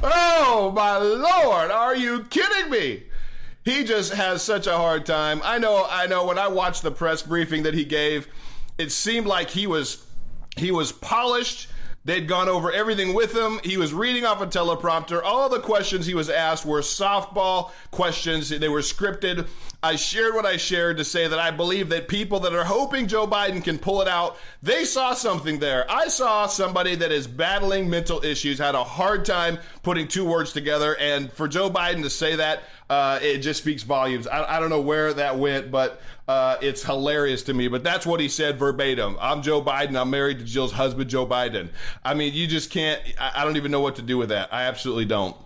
oh 0.02 0.72
my 0.74 0.96
lord, 0.96 1.70
are 1.70 1.94
you 1.94 2.24
kidding 2.24 2.70
me? 2.70 3.04
He 3.64 3.84
just 3.84 4.12
has 4.14 4.42
such 4.42 4.66
a 4.66 4.76
hard 4.76 5.04
time. 5.04 5.40
I 5.44 5.58
know, 5.58 5.86
I 5.90 6.06
know 6.06 6.24
when 6.24 6.38
I 6.38 6.48
watched 6.48 6.82
the 6.82 6.92
press 6.92 7.22
briefing 7.22 7.64
that 7.64 7.74
he 7.74 7.84
gave, 7.84 8.28
it 8.78 8.92
seemed 8.92 9.26
like 9.26 9.50
he 9.50 9.66
was 9.66 10.06
he 10.56 10.70
was 10.70 10.92
polished 10.92 11.68
They'd 12.06 12.28
gone 12.28 12.48
over 12.48 12.70
everything 12.70 13.14
with 13.14 13.34
him. 13.34 13.58
He 13.64 13.76
was 13.76 13.92
reading 13.92 14.24
off 14.24 14.40
a 14.40 14.46
teleprompter. 14.46 15.20
All 15.24 15.48
the 15.48 15.58
questions 15.58 16.06
he 16.06 16.14
was 16.14 16.30
asked 16.30 16.64
were 16.64 16.80
softball 16.80 17.72
questions. 17.90 18.48
They 18.48 18.68
were 18.68 18.78
scripted. 18.78 19.48
I 19.82 19.96
shared 19.96 20.34
what 20.34 20.46
I 20.46 20.56
shared 20.56 20.98
to 20.98 21.04
say 21.04 21.26
that 21.26 21.40
I 21.40 21.50
believe 21.50 21.88
that 21.88 22.06
people 22.06 22.38
that 22.40 22.54
are 22.54 22.64
hoping 22.64 23.08
Joe 23.08 23.26
Biden 23.26 23.62
can 23.62 23.76
pull 23.78 24.02
it 24.02 24.08
out, 24.08 24.36
they 24.62 24.84
saw 24.84 25.14
something 25.14 25.58
there. 25.58 25.84
I 25.90 26.06
saw 26.06 26.46
somebody 26.46 26.94
that 26.94 27.10
is 27.10 27.26
battling 27.26 27.90
mental 27.90 28.24
issues, 28.24 28.60
had 28.60 28.76
a 28.76 28.84
hard 28.84 29.24
time 29.24 29.58
putting 29.82 30.06
two 30.06 30.24
words 30.24 30.52
together. 30.52 30.96
And 31.00 31.32
for 31.32 31.48
Joe 31.48 31.70
Biden 31.70 32.02
to 32.04 32.10
say 32.10 32.36
that, 32.36 32.62
uh, 32.88 33.18
it 33.20 33.38
just 33.38 33.60
speaks 33.60 33.82
volumes. 33.82 34.28
I, 34.28 34.56
I, 34.56 34.60
don't 34.60 34.70
know 34.70 34.80
where 34.80 35.12
that 35.12 35.38
went, 35.38 35.72
but 35.72 36.00
uh, 36.28 36.56
it's 36.60 36.82
hilarious 36.82 37.42
to 37.44 37.54
me. 37.54 37.68
But 37.68 37.84
that's 37.84 38.06
what 38.06 38.20
he 38.20 38.28
said 38.28 38.58
verbatim. 38.58 39.16
I'm 39.20 39.42
Joe 39.42 39.62
Biden. 39.62 39.98
I'm 40.00 40.10
married 40.10 40.38
to 40.40 40.44
Jill's 40.44 40.72
husband, 40.72 41.10
Joe 41.10 41.26
Biden. 41.26 41.68
I 42.04 42.14
mean, 42.14 42.34
you 42.34 42.46
just 42.46 42.70
can't, 42.70 43.00
I, 43.18 43.32
I 43.36 43.44
don't 43.44 43.56
even 43.56 43.70
know 43.70 43.80
what 43.80 43.96
to 43.96 44.02
do 44.02 44.18
with 44.18 44.30
that. 44.30 44.52
I 44.52 44.64
absolutely 44.64 45.04
don't. 45.04 45.36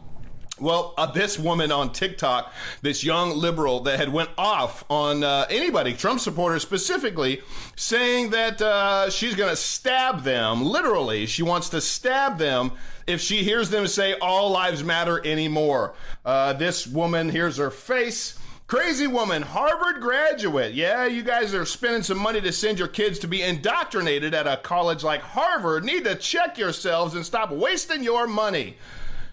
Well, 0.61 0.93
uh, 0.99 1.07
this 1.07 1.39
woman 1.39 1.73
on 1.73 1.93
TikTok, 1.93 2.53
this 2.83 3.03
young 3.03 3.35
liberal 3.35 3.81
that 3.81 3.99
had 3.99 4.13
went 4.13 4.29
off 4.37 4.85
on 4.91 5.25
uh, 5.25 5.47
anybody, 5.49 5.95
Trump 5.95 6.21
supporters 6.21 6.61
specifically, 6.61 7.41
saying 7.77 8.31
that 8.31 8.61
uh, 8.61 9.09
she's 9.09 9.35
going 9.35 9.49
to 9.49 9.57
stab 9.57 10.23
them. 10.23 10.63
Literally, 10.63 11.25
she 11.25 11.43
wants 11.43 11.71
to 11.71 11.81
stab 11.81 12.37
them 12.37 12.73
if 13.07 13.23
she 13.23 13.43
hears 13.43 13.71
them 13.71 13.87
say 13.87 14.15
"All 14.21 14.51
lives 14.51 14.85
matter" 14.85 15.25
anymore. 15.27 15.95
Uh, 16.27 16.53
this 16.53 16.87
woman, 16.87 17.31
here's 17.31 17.57
her 17.57 17.71
face. 17.71 18.39
Crazy 18.71 19.09
woman, 19.09 19.43
Harvard 19.43 20.01
graduate. 20.01 20.75
Yeah, 20.75 21.05
you 21.05 21.25
guys 21.25 21.55
are 21.55 21.65
spending 21.65 22.05
some 22.05 22.19
money 22.19 22.41
to 22.41 22.53
send 22.53 22.79
your 22.79 22.87
kids 22.87 23.19
to 23.19 23.27
be 23.27 23.43
indoctrinated 23.43 24.33
at 24.33 24.47
a 24.47 24.59
college 24.59 25.03
like 25.03 25.23
Harvard. 25.23 25.83
Need 25.83 26.05
to 26.05 26.15
check 26.15 26.57
yourselves 26.57 27.17
and 27.17 27.27
stop 27.27 27.51
wasting 27.51 28.05
your 28.05 28.29
money 28.29 28.77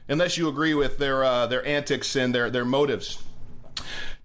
unless 0.10 0.40
you 0.40 0.48
agree 0.48 0.74
with 0.74 0.98
their 0.98 1.24
uh, 1.24 1.46
their 1.46 1.64
antics 1.68 2.16
and 2.16 2.34
their 2.34 2.50
their 2.50 2.66
motives. 2.66 3.22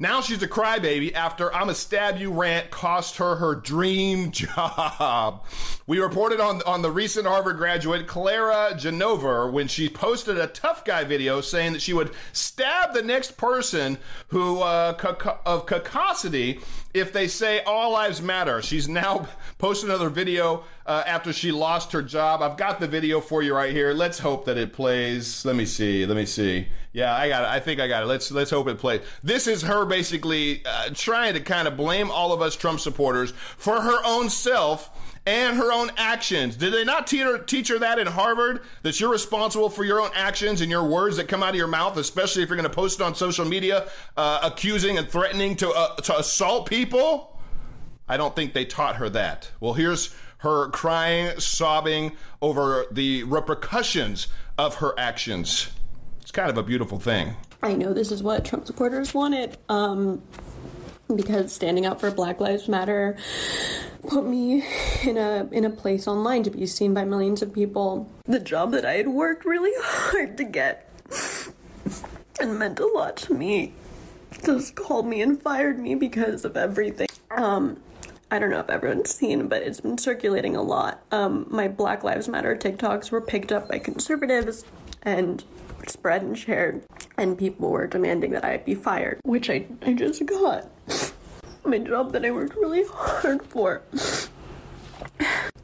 Now 0.03 0.21
she's 0.21 0.43
a 0.43 0.49
crybaby 0.49 1.15
after 1.15 1.55
I'm 1.55 1.69
a 1.69 1.77
stab 1.77 2.19
you 2.19 2.33
rant 2.33 2.73
cost 2.73 3.19
her 3.19 3.37
her 3.37 3.55
dream 3.55 4.31
job. 4.33 5.45
We 5.87 6.01
reported 6.01 6.41
on 6.41 6.61
on 6.63 6.83
the 6.83 6.91
recent 6.91 7.25
Harvard 7.25 7.57
graduate 7.57 8.09
Claira 8.09 8.73
Janover 8.73 9.53
when 9.53 9.69
she 9.69 9.89
posted 9.89 10.39
a 10.39 10.49
tough 10.49 10.85
guy 10.85 11.05
video 11.05 11.41
saying 11.41 11.75
that 11.75 11.83
she 11.83 11.93
would 11.93 12.11
stab 12.33 12.95
the 12.95 13.03
next 13.03 13.37
person 13.37 13.97
who 14.27 14.63
uh, 14.63 14.95
of 15.47 15.67
caucasity 15.67 16.61
if 16.95 17.13
they 17.13 17.29
say 17.29 17.61
all 17.63 17.93
lives 17.93 18.21
matter. 18.21 18.63
She's 18.63 18.89
now 18.89 19.29
posted 19.59 19.89
another 19.89 20.11
video 20.11 20.65
uh, 20.87 21.03
after 21.07 21.33
she 21.33 21.53
lost 21.53 21.93
her 21.93 22.03
job. 22.03 22.43
I've 22.43 22.57
got 22.57 22.81
the 22.81 22.89
video 22.89 23.21
for 23.21 23.43
you 23.43 23.55
right 23.55 23.73
here. 23.73 23.93
Let's 23.93 24.19
hope 24.19 24.45
that 24.47 24.59
it 24.59 24.73
plays. 24.73 25.45
Let 25.45 25.57
me 25.57 25.65
see. 25.65 26.05
Let 26.07 26.17
me 26.17 26.27
see. 26.27 26.69
Yeah, 26.93 27.15
I 27.15 27.29
got 27.29 27.45
it. 27.45 27.49
I 27.49 27.61
think 27.61 27.81
I 27.81 27.89
got 27.89 28.03
it. 28.03 28.07
Let's 28.07 28.31
let's 28.31 28.51
hope 28.51 28.69
it 28.69 28.79
plays. 28.79 29.01
This 29.23 29.47
is 29.47 29.63
her 29.63 29.87
basically 29.87 30.63
uh, 30.67 30.91
trying 30.93 31.35
to 31.35 31.41
kind 31.41 31.67
of 31.67 31.77
blame 31.77 32.11
all 32.11 32.33
of 32.33 32.43
us 32.43 32.55
Trump 32.55 32.81
supporters 32.81 33.31
for 33.31 33.81
her 33.81 33.99
own 34.05 34.29
self 34.29 34.91
and 35.27 35.57
her 35.57 35.73
own 35.73 35.91
actions. 35.97 36.57
Did 36.57 36.73
they 36.73 36.85
not 36.85 37.07
teach 37.07 37.23
her, 37.23 37.39
teach 37.39 37.69
her 37.69 37.79
that 37.79 37.99
in 37.99 38.07
Harvard? 38.07 38.63
That 38.83 38.99
you're 38.99 39.11
responsible 39.11 39.71
for 39.71 39.85
your 39.85 40.01
own 40.01 40.11
actions 40.15 40.61
and 40.61 40.71
your 40.71 40.85
words 40.85 41.17
that 41.19 41.29
come 41.29 41.43
out 41.43 41.51
of 41.51 41.57
your 41.57 41.69
mouth, 41.69 41.97
especially 41.97 42.43
if 42.43 42.49
you're 42.49 42.57
going 42.57 42.69
to 42.69 42.75
post 42.75 43.01
it 43.01 43.05
on 43.05 43.15
social 43.15 43.45
media, 43.45 43.89
uh, 44.17 44.41
accusing 44.43 44.99
and 44.99 45.09
threatening 45.09 45.57
to 45.57 45.71
uh, 45.71 45.97
to 45.97 46.19
assault 46.19 46.69
people. 46.69 47.41
I 48.09 48.17
don't 48.17 48.35
think 48.35 48.53
they 48.53 48.65
taught 48.65 48.97
her 48.97 49.09
that. 49.11 49.51
Well, 49.61 49.75
here's 49.75 50.15
her 50.39 50.69
crying, 50.71 51.39
sobbing 51.39 52.13
over 52.41 52.87
the 52.91 53.23
repercussions 53.25 54.27
of 54.59 54.77
her 54.77 54.93
actions. 54.99 55.71
It's 56.21 56.33
kind 56.33 56.51
of 56.51 56.59
a 56.59 56.63
beautiful 56.65 56.99
thing. 56.99 57.37
I 57.63 57.75
know 57.75 57.93
this 57.93 58.11
is 58.11 58.25
what 58.25 58.45
Trump 58.45 58.67
supporters 58.67 59.15
wanted. 59.15 59.57
Um, 59.69 60.21
because 61.17 61.53
standing 61.53 61.87
up 61.87 62.01
for 62.01 62.11
Black 62.11 62.41
Lives 62.41 62.69
Matter 62.69 63.17
put 64.09 64.27
me 64.27 64.65
in 65.05 65.17
a 65.17 65.49
in 65.53 65.65
a 65.65 65.71
place 65.71 66.07
online 66.07 66.43
to 66.43 66.51
be 66.51 66.67
seen 66.67 66.95
by 66.95 67.05
millions 67.05 67.43
of 67.43 67.53
people. 67.53 68.11
The 68.25 68.41
job 68.41 68.73
that 68.73 68.85
I 68.85 68.95
had 68.95 69.09
worked 69.09 69.45
really 69.45 69.73
hard 69.83 70.37
to 70.39 70.45
get 70.45 70.89
and 72.41 72.59
meant 72.59 72.79
a 72.81 72.87
lot 72.87 73.17
to 73.19 73.35
me 73.35 73.75
just 74.45 74.75
called 74.75 75.07
me 75.07 75.21
and 75.23 75.41
fired 75.41 75.79
me 75.79 75.95
because 75.95 76.45
of 76.45 76.57
everything. 76.57 77.09
Um 77.31 77.79
I 78.31 78.39
don't 78.39 78.49
know 78.49 78.61
if 78.61 78.71
everyone's 78.71 79.15
seen, 79.15 79.47
but 79.47 79.63
it's 79.63 79.81
been 79.81 79.99
circulating 79.99 80.57
a 80.57 80.63
lot. 80.63 81.03
Um, 81.13 81.47
my 81.51 81.69
Black 81.69 82.03
Lives 82.03 82.29
Matter 82.29 82.57
TikToks 82.57 83.11
were 83.11 83.21
picked 83.21 83.53
up 83.53 83.69
by 83.69 83.79
conservatives 83.79 84.65
and 85.03 85.45
spread 85.89 86.23
and 86.23 86.39
shared, 86.39 86.85
and 87.17 87.39
people 87.39 87.71
were 87.71 87.87
demanding 87.87 88.31
that 88.33 88.45
I 88.45 88.59
be 88.59 88.75
fired, 88.75 89.21
which 89.25 89.51
I, 89.51 89.67
I 89.83 89.93
just 89.93 90.25
got. 90.27 90.71
My 91.65 91.79
job 91.79 92.13
that 92.13 92.25
I 92.25 92.31
worked 92.31 92.57
really 92.57 92.85
hard 92.89 93.45
for. 93.47 93.83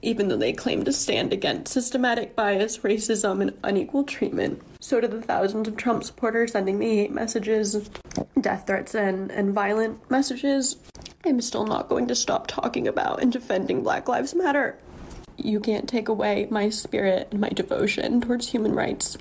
Even 0.00 0.28
though 0.28 0.36
they 0.36 0.52
claim 0.52 0.84
to 0.84 0.92
stand 0.92 1.32
against 1.32 1.72
systematic 1.72 2.36
bias, 2.36 2.78
racism, 2.78 3.42
and 3.42 3.58
unequal 3.64 4.04
treatment, 4.04 4.62
so 4.80 5.00
do 5.00 5.08
the 5.08 5.20
thousands 5.20 5.66
of 5.66 5.76
Trump 5.76 6.04
supporters 6.04 6.52
sending 6.52 6.78
me 6.78 6.96
hate 6.96 7.10
messages, 7.10 7.90
death 8.40 8.66
threats, 8.66 8.94
and, 8.94 9.30
and 9.32 9.52
violent 9.52 10.08
messages. 10.08 10.76
I'm 11.24 11.40
still 11.40 11.66
not 11.66 11.88
going 11.88 12.06
to 12.08 12.14
stop 12.14 12.46
talking 12.46 12.86
about 12.86 13.20
and 13.20 13.32
defending 13.32 13.82
Black 13.82 14.08
Lives 14.08 14.34
Matter. 14.34 14.78
You 15.36 15.60
can't 15.60 15.88
take 15.88 16.08
away 16.08 16.46
my 16.50 16.68
spirit 16.68 17.28
and 17.32 17.40
my 17.40 17.48
devotion 17.48 18.20
towards 18.20 18.48
human 18.48 18.74
rights. 18.74 19.18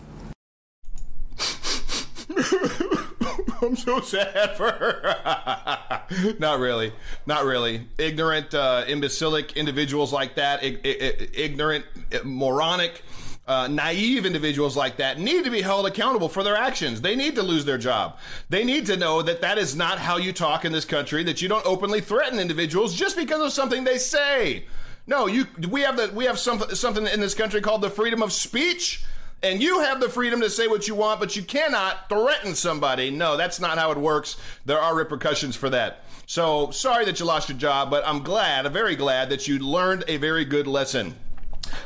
I'm 3.61 3.75
so 3.75 3.99
sad 4.01 4.55
for 4.55 4.69
her. 4.71 6.35
Not 6.39 6.59
really. 6.59 6.93
Not 7.25 7.45
really. 7.45 7.87
Ignorant, 7.97 8.53
uh, 8.53 8.85
imbecilic 8.87 9.57
individuals 9.57 10.13
like 10.13 10.35
that, 10.35 10.59
I- 10.61 10.77
I- 10.85 11.29
ignorant, 11.33 11.85
moronic, 12.23 13.01
uh, 13.47 13.67
naive 13.67 14.25
individuals 14.25 14.75
like 14.77 14.97
that 14.97 15.19
need 15.19 15.45
to 15.45 15.49
be 15.51 15.61
held 15.61 15.87
accountable 15.87 16.29
for 16.29 16.43
their 16.43 16.55
actions. 16.55 17.01
They 17.01 17.15
need 17.15 17.35
to 17.35 17.43
lose 17.43 17.65
their 17.65 17.77
job. 17.77 18.17
They 18.49 18.63
need 18.63 18.85
to 18.87 18.97
know 18.97 19.21
that 19.21 19.41
that 19.41 19.57
is 19.57 19.75
not 19.75 19.97
how 19.99 20.17
you 20.17 20.33
talk 20.33 20.65
in 20.65 20.71
this 20.71 20.85
country, 20.85 21.23
that 21.23 21.41
you 21.41 21.47
don't 21.47 21.65
openly 21.65 22.01
threaten 22.01 22.39
individuals 22.39 22.93
just 22.93 23.15
because 23.15 23.41
of 23.41 23.51
something 23.53 23.83
they 23.83 23.97
say. 23.97 24.65
No, 25.07 25.27
you. 25.27 25.47
We 25.69 25.81
have 25.81 25.95
the 25.95 26.11
we 26.13 26.25
have 26.25 26.37
some, 26.37 26.59
something 26.75 27.07
in 27.07 27.21
this 27.21 27.33
country 27.33 27.61
called 27.61 27.81
the 27.81 27.89
freedom 27.89 28.21
of 28.21 28.33
speech. 28.33 29.05
And 29.43 29.61
you 29.61 29.81
have 29.81 29.99
the 29.99 30.09
freedom 30.09 30.41
to 30.41 30.49
say 30.49 30.67
what 30.67 30.87
you 30.87 30.95
want, 30.95 31.19
but 31.19 31.35
you 31.35 31.43
cannot 31.43 32.09
threaten 32.09 32.55
somebody. 32.55 33.11
No, 33.11 33.37
that's 33.37 33.59
not 33.59 33.77
how 33.77 33.91
it 33.91 33.97
works. 33.97 34.37
There 34.65 34.79
are 34.79 34.95
repercussions 34.95 35.55
for 35.55 35.69
that. 35.69 36.03
So 36.25 36.71
sorry 36.71 37.05
that 37.05 37.19
you 37.19 37.25
lost 37.25 37.47
your 37.47 37.57
job, 37.57 37.91
but 37.91 38.05
I'm 38.05 38.23
glad, 38.23 38.71
very 38.73 38.95
glad 38.95 39.29
that 39.29 39.47
you 39.47 39.59
learned 39.59 40.05
a 40.07 40.17
very 40.17 40.43
good 40.43 40.65
lesson. 40.65 41.15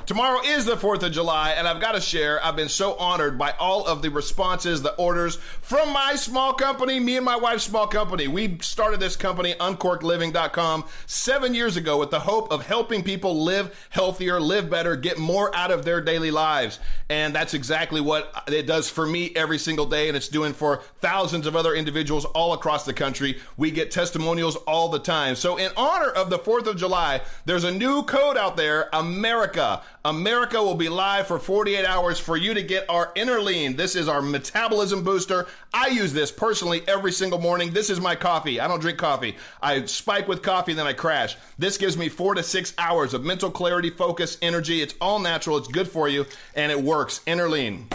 Tomorrow 0.06 0.42
is 0.46 0.66
the 0.66 0.76
4th 0.76 1.04
of 1.04 1.12
July, 1.12 1.52
and 1.52 1.68
I've 1.68 1.82
got 1.82 1.94
to 1.94 2.02
share, 2.02 2.44
I've 2.44 2.56
been 2.56 2.70
so 2.70 2.96
honored 2.96 3.38
by 3.38 3.52
all 3.60 3.86
of 3.86 4.02
the 4.02 4.10
responses, 4.10 4.82
the 4.82 4.96
orders 4.96 5.38
from 5.62 5.94
my 5.94 6.16
small 6.16 6.54
company, 6.54 7.00
me 7.00 7.16
and 7.16 7.26
my 7.26 7.36
wife's 7.36 7.64
small 7.64 7.88
company. 7.88 8.28
We 8.28 8.58
started 8.62 9.00
this 9.00 9.16
company, 9.16 9.54
uncorkedliving.com, 9.54 10.86
seven 11.06 11.54
years 11.54 11.78
ago 11.78 11.98
with 11.98 12.12
the 12.12 12.20
hope 12.20 12.52
of 12.52 12.66
helping 12.66 13.04
people 13.04 13.44
live 13.44 13.88
healthier, 13.90 14.40
live 14.40 14.70
better, 14.70 14.96
get 14.96 15.18
more 15.18 15.56
out 15.56 15.72
of 15.72 15.86
their 15.86 16.02
daily 16.02 16.32
lives. 16.32 16.80
And 17.10 17.34
that's 17.34 17.54
exactly 17.54 18.02
what 18.02 18.44
it 18.48 18.68
does 18.68 18.90
for 18.90 19.06
me 19.06 19.32
every 19.36 19.58
single 19.58 19.86
day, 19.86 20.08
and 20.08 20.18
it's 20.18 20.28
doing 20.28 20.54
for 20.54 20.82
thousands 21.00 21.48
of 21.48 21.56
other 21.56 21.74
individuals 21.74 22.26
all 22.26 22.54
across 22.54 22.86
the 22.86 22.94
country. 22.94 23.40
We 23.58 23.72
get 23.72 23.92
testimonials 23.92 24.56
all 24.56 24.90
the 24.90 25.00
time. 25.00 25.36
So, 25.36 25.58
in 25.58 25.72
honor 25.78 26.10
of 26.10 26.30
the 26.30 26.40
4th 26.40 26.68
of 26.68 26.78
July, 26.78 27.22
there's 27.46 27.64
a 27.64 27.72
new 27.72 28.04
code 28.04 28.38
out 28.38 28.58
there, 28.58 28.90
America. 28.92 29.71
America 30.04 30.62
will 30.62 30.76
be 30.76 30.90
live 30.90 31.28
for 31.28 31.40
48 31.40 31.86
hours 31.86 32.20
for 32.20 32.38
you 32.38 32.54
to 32.54 32.64
get 32.64 32.90
our 32.90 33.12
inner 33.16 33.40
lean. 33.40 33.76
This 33.76 33.96
is 33.96 34.08
our 34.08 34.22
metabolism 34.22 35.04
booster. 35.04 35.48
I 35.74 35.88
use 35.88 36.14
this 36.14 36.32
personally 36.32 36.82
every 36.88 37.12
single 37.12 37.40
morning. 37.40 37.72
This 37.72 37.90
is 37.90 38.00
my 38.00 38.16
coffee. 38.16 38.60
I 38.60 38.68
don't 38.68 38.80
drink 38.80 38.98
coffee. 38.98 39.36
I 39.62 39.86
spike 39.86 40.28
with 40.28 40.42
coffee, 40.42 40.74
then 40.74 40.88
I 40.88 40.94
crash. 40.94 41.38
This 41.58 41.78
gives 41.78 41.98
me 41.98 42.10
four 42.10 42.36
to 42.36 42.44
six 42.44 42.74
hours 42.78 43.14
of 43.14 43.24
mental 43.24 43.52
clarity, 43.52 43.90
focus, 43.90 44.38
energy. 44.42 44.82
It's 44.82 44.96
all 45.00 45.20
natural. 45.20 45.58
It's 45.58 45.68
good 45.68 45.88
for 45.88 46.08
you, 46.08 46.26
and 46.56 46.72
it 46.72 46.82
works. 46.82 47.22
Inner 47.26 47.50
lean. 47.50 47.88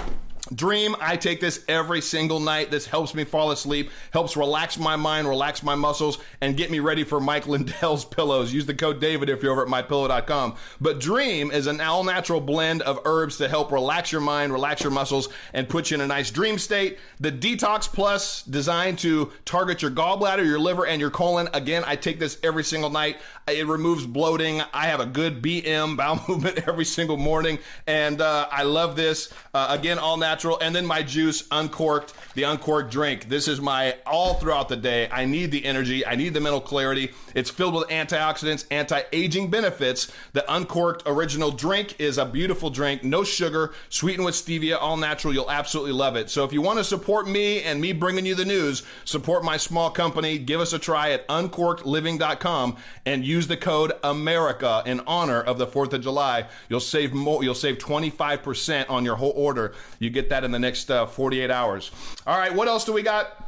Dream, 0.55 0.95
I 1.01 1.17
take 1.17 1.41
this 1.41 1.65
every 1.67 2.01
single 2.01 2.39
night. 2.39 2.71
This 2.71 2.87
helps 2.87 3.15
me 3.15 3.25
fall 3.25 3.51
asleep, 3.51 3.91
helps 4.13 4.37
relax 4.37 4.79
my 4.79 4.95
mind, 4.95 5.27
relax 5.27 5.63
my 5.63 5.75
muscles, 5.75 6.19
and 6.41 6.57
get 6.57 6.71
me 6.71 6.79
ready 6.79 7.03
for 7.03 7.21
Mike 7.21 7.47
Lindell's 7.49 8.05
pillows. 8.05 8.53
Use 8.53 8.65
the 8.65 8.75
code 8.75 9.01
David 9.01 9.29
if 9.29 9.43
you're 9.43 9.53
over 9.53 9.63
at 9.63 9.69
mypillow.com. 9.69 10.55
But 10.81 11.01
Dream 11.01 11.51
is 11.51 11.67
an 11.67 11.81
all 11.81 12.05
natural 12.05 12.41
blend 12.41 12.83
of 12.83 13.01
herbs 13.05 13.39
to 13.39 13.49
help 13.49 13.73
relax 13.73 14.13
your 14.13 14.21
mind, 14.21 14.53
relax 14.53 14.83
your 14.83 14.93
muscles, 14.93 15.29
and 15.53 15.69
put 15.69 15.91
you 15.91 15.97
in 15.97 16.01
a 16.01 16.07
nice 16.07 16.31
dream 16.31 16.59
state. 16.59 16.99
The 17.19 17.33
Detox 17.33 17.93
Plus, 17.93 18.43
designed 18.43 19.01
to 19.01 19.33
target 19.45 19.83
your 19.83 19.91
gallbladder, 19.91 20.47
your 20.47 20.61
liver, 20.61 20.87
and 20.87 21.01
your 21.01 21.11
colon. 21.11 21.49
Again, 21.55 21.83
I 21.87 21.97
take 21.97 22.21
this 22.21 22.39
every 22.45 22.63
single 22.63 22.91
night. 22.91 23.17
It 23.49 23.67
removes 23.67 24.07
bloating. 24.07 24.63
I 24.73 24.87
have 24.87 25.01
a 25.01 25.07
good 25.07 25.43
BM, 25.43 25.97
bowel 25.97 26.21
movement, 26.29 26.69
every 26.69 26.85
single 26.85 27.17
morning, 27.17 27.59
and 27.87 28.21
uh, 28.21 28.47
I 28.51 28.63
love 28.63 28.95
this. 28.95 29.33
Uh, 29.53 29.67
again, 29.71 29.99
all 29.99 30.17
natural 30.17 30.36
natural, 30.37 30.59
and 30.61 30.77
then 30.77 30.85
my 30.85 31.03
juice 31.03 31.45
uncorked, 31.51 32.13
the 32.35 32.43
uncorked 32.43 32.91
drink. 32.91 33.31
This 33.31 33.49
is 33.49 33.59
my 33.59 33.97
all 34.05 34.35
throughout 34.35 34.69
the 34.69 34.77
day. 34.77 35.09
I 35.11 35.25
need 35.25 35.51
the 35.51 35.65
energy, 35.65 36.07
I 36.07 36.15
need 36.15 36.35
the 36.35 36.43
mental 36.43 36.61
clarity. 36.61 37.13
It's 37.35 37.49
filled 37.49 37.73
with 37.73 37.89
antioxidants, 37.89 38.67
anti 38.71 39.01
aging 39.13 39.49
benefits. 39.49 40.13
The 40.35 40.45
uncorked 40.53 41.05
original 41.07 41.51
drink 41.51 41.99
is 41.99 42.19
a 42.19 42.27
beautiful 42.27 42.69
drink, 42.69 43.03
no 43.03 43.25
sugar, 43.25 43.73
sweetened 43.89 44.27
with 44.27 44.35
stevia, 44.35 44.77
all 44.79 44.99
natural. 44.99 45.33
You'll 45.33 45.51
absolutely 45.51 45.93
love 45.93 46.17
it. 46.17 46.29
So 46.29 46.45
if 46.45 46.53
you 46.53 46.61
want 46.61 46.81
to 46.81 46.85
support 46.85 47.27
me 47.27 47.63
and 47.63 47.81
me 47.81 47.95
bringing 47.95 48.27
you 48.27 48.35
the 48.35 48.45
news, 48.45 48.83
support 49.07 49.43
my 49.43 49.57
small 49.57 49.89
company, 49.89 50.39
give 50.39 50.61
us 50.61 50.75
a 50.75 50.79
try 50.79 51.13
at 51.13 51.27
uncorkedliving.com 51.29 52.77
and 53.07 53.25
use 53.25 53.47
the 53.47 53.57
code 53.57 53.93
America 54.05 54.83
in 54.85 55.01
honor 55.07 55.41
of 55.41 55.57
the 55.57 55.67
4th 55.67 55.95
of 55.95 56.03
July. 56.03 56.47
You'll 56.69 56.81
save 56.81 57.15
more, 57.15 57.43
you'll 57.43 57.55
save 57.55 57.79
25% 57.79 58.91
on 58.91 59.03
your 59.07 59.17
whole 59.17 59.33
order. 59.35 59.73
You 59.99 60.11
get 60.11 60.26
that 60.31 60.45
in 60.45 60.51
the 60.51 60.59
next 60.59 60.91
uh, 60.91 61.07
48 61.07 61.51
hours. 61.51 61.91
All 62.27 62.39
right, 62.39 62.55
what 62.55 62.69
else 62.69 62.85
do 62.85 62.93
we 62.93 63.03
got? 63.03 63.46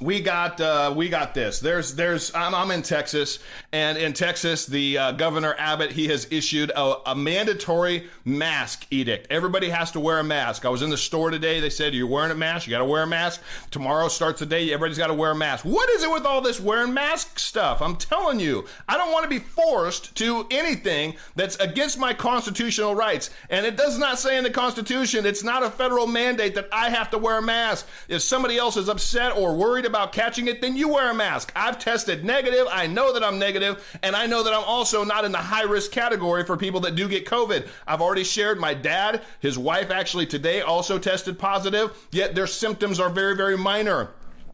We 0.00 0.20
got 0.20 0.60
uh, 0.60 0.92
we 0.96 1.08
got 1.08 1.34
this. 1.34 1.60
There's 1.60 1.94
there's 1.94 2.34
I'm, 2.34 2.54
I'm 2.54 2.70
in 2.70 2.82
Texas, 2.82 3.38
and 3.72 3.96
in 3.96 4.12
Texas, 4.12 4.66
the 4.66 4.98
uh, 4.98 5.12
governor 5.12 5.54
Abbott 5.58 5.92
he 5.92 6.08
has 6.08 6.26
issued 6.30 6.70
a, 6.70 7.10
a, 7.10 7.14
mandatory 7.14 8.08
mask 8.24 8.86
edict. 8.90 9.26
Everybody 9.30 9.70
has 9.70 9.90
to 9.92 10.00
wear 10.00 10.18
a 10.18 10.24
mask. 10.24 10.64
I 10.64 10.68
was 10.68 10.82
in 10.82 10.90
the 10.90 10.96
store 10.96 11.30
today. 11.30 11.60
They 11.60 11.70
said 11.70 11.94
you're 11.94 12.06
wearing 12.06 12.30
a 12.30 12.34
mask. 12.34 12.66
You 12.66 12.72
got 12.72 12.78
to 12.78 12.84
wear 12.84 13.02
a 13.02 13.06
mask. 13.06 13.42
Tomorrow 13.70 14.08
starts 14.08 14.40
the 14.40 14.46
day. 14.46 14.72
Everybody's 14.72 14.98
got 14.98 15.08
to 15.08 15.14
wear 15.14 15.30
a 15.30 15.34
mask. 15.34 15.64
What 15.64 15.88
is 15.90 16.02
it 16.02 16.10
with 16.10 16.26
all 16.26 16.40
this 16.40 16.60
wearing 16.60 16.92
mask 16.92 17.38
stuff? 17.38 17.80
I'm 17.80 17.96
telling 17.96 18.38
you, 18.38 18.66
I 18.88 18.96
don't 18.96 19.12
want 19.12 19.24
to 19.24 19.30
be 19.30 19.38
forced 19.38 20.14
to 20.16 20.46
anything 20.50 21.16
that's 21.34 21.56
against 21.56 21.98
my 21.98 22.12
constitutional 22.12 22.94
rights. 22.94 23.30
And 23.48 23.64
it 23.64 23.76
does 23.76 23.98
not 23.98 24.18
say 24.18 24.36
in 24.36 24.44
the 24.44 24.50
Constitution. 24.50 25.24
It's 25.24 25.42
not 25.42 25.62
a 25.62 25.70
federal 25.70 26.06
mandate 26.06 26.54
that 26.54 26.68
I 26.70 26.90
have 26.90 27.10
to 27.10 27.18
wear 27.18 27.38
a 27.38 27.42
mask. 27.42 27.86
If 28.08 28.22
somebody 28.22 28.58
else 28.58 28.76
is 28.76 28.88
upset 28.88 29.36
or 29.36 29.56
worried 29.56 29.85
about 29.86 30.12
catching 30.12 30.48
it, 30.48 30.60
then 30.60 30.76
you 30.76 30.88
wear 30.88 31.10
a 31.10 31.14
mask. 31.14 31.52
I've 31.56 31.78
tested 31.78 32.24
negative. 32.24 32.66
I 32.70 32.86
know 32.86 33.12
that 33.12 33.24
I'm 33.24 33.38
negative, 33.38 33.98
and 34.02 34.14
I 34.14 34.26
know 34.26 34.42
that 34.42 34.52
I'm 34.52 34.64
also 34.64 35.04
not 35.04 35.24
in 35.24 35.32
the 35.32 35.38
high 35.38 35.62
risk 35.62 35.92
category 35.92 36.44
for 36.44 36.56
people 36.56 36.80
that 36.80 36.94
do 36.94 37.08
get 37.08 37.26
COVID. 37.26 37.66
I've 37.86 38.02
already 38.02 38.24
shared 38.24 38.58
my 38.58 38.74
dad, 38.74 39.22
his 39.40 39.58
wife 39.58 39.90
actually 39.90 40.26
today 40.26 40.60
also 40.60 40.98
tested 40.98 41.38
positive, 41.38 41.96
yet 42.12 42.34
their 42.34 42.46
symptoms 42.46 43.00
are 43.00 43.10
very, 43.10 43.36
very 43.36 43.56
minor. 43.56 44.10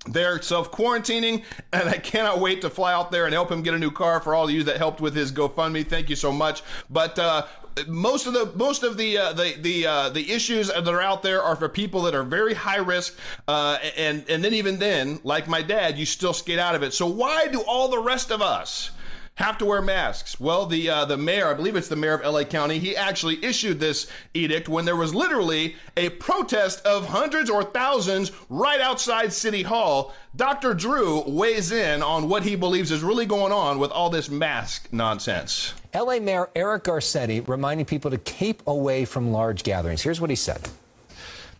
They're 0.06 0.40
self 0.42 0.70
quarantining, 0.70 1.44
and 1.72 1.88
I 1.88 1.98
cannot 1.98 2.40
wait 2.40 2.60
to 2.62 2.70
fly 2.70 2.92
out 2.92 3.10
there 3.10 3.24
and 3.24 3.32
help 3.32 3.50
him 3.50 3.62
get 3.62 3.74
a 3.74 3.78
new 3.78 3.90
car. 3.90 4.20
For 4.20 4.34
all 4.34 4.44
of 4.44 4.50
you 4.50 4.62
that 4.64 4.76
helped 4.76 5.00
with 5.00 5.14
his 5.14 5.32
GoFundMe, 5.32 5.86
thank 5.86 6.10
you 6.10 6.16
so 6.16 6.32
much. 6.32 6.62
But 6.90 7.18
uh, 7.18 7.46
most 7.86 8.26
of 8.26 8.34
the 8.34 8.52
most 8.56 8.82
of 8.82 8.96
the 8.96 9.18
uh, 9.18 9.32
the 9.32 9.54
the 9.60 9.86
uh, 9.86 10.08
the 10.10 10.32
issues 10.32 10.68
that 10.68 10.86
are 10.86 11.00
out 11.00 11.22
there 11.22 11.42
are 11.42 11.56
for 11.56 11.68
people 11.68 12.02
that 12.02 12.14
are 12.14 12.22
very 12.24 12.54
high 12.54 12.76
risk, 12.76 13.16
uh, 13.48 13.78
and 13.96 14.24
and 14.28 14.44
then 14.44 14.54
even 14.54 14.78
then, 14.78 15.20
like 15.24 15.48
my 15.48 15.62
dad, 15.62 15.98
you 15.98 16.06
still 16.06 16.32
skate 16.32 16.58
out 16.58 16.74
of 16.74 16.82
it. 16.82 16.92
So 16.92 17.06
why 17.06 17.48
do 17.48 17.62
all 17.62 17.88
the 17.88 18.00
rest 18.00 18.30
of 18.30 18.42
us? 18.42 18.90
Have 19.36 19.56
to 19.58 19.64
wear 19.64 19.80
masks. 19.80 20.38
Well, 20.38 20.66
the 20.66 20.88
uh, 20.90 21.04
the 21.06 21.16
mayor, 21.16 21.48
I 21.48 21.54
believe 21.54 21.74
it's 21.74 21.88
the 21.88 21.96
mayor 21.96 22.14
of 22.14 22.32
LA 22.32 22.44
County, 22.44 22.78
he 22.78 22.96
actually 22.96 23.42
issued 23.44 23.80
this 23.80 24.06
edict 24.34 24.68
when 24.68 24.84
there 24.84 24.96
was 24.96 25.14
literally 25.14 25.76
a 25.96 26.10
protest 26.10 26.84
of 26.84 27.06
hundreds 27.06 27.48
or 27.48 27.62
thousands 27.62 28.32
right 28.50 28.80
outside 28.80 29.32
City 29.32 29.62
Hall. 29.62 30.14
Dr. 30.36 30.74
Drew 30.74 31.22
weighs 31.26 31.72
in 31.72 32.02
on 32.02 32.28
what 32.28 32.42
he 32.42 32.56
believes 32.56 32.90
is 32.90 33.02
really 33.02 33.26
going 33.26 33.52
on 33.52 33.78
with 33.78 33.90
all 33.90 34.10
this 34.10 34.28
mask 34.28 34.88
nonsense. 34.92 35.74
LA 35.94 36.18
Mayor 36.18 36.50
Eric 36.54 36.84
Garcetti 36.84 37.46
reminding 37.46 37.86
people 37.86 38.10
to 38.10 38.18
keep 38.18 38.66
away 38.66 39.04
from 39.04 39.32
large 39.32 39.62
gatherings. 39.62 40.02
Here's 40.02 40.20
what 40.20 40.30
he 40.30 40.36
said. 40.36 40.68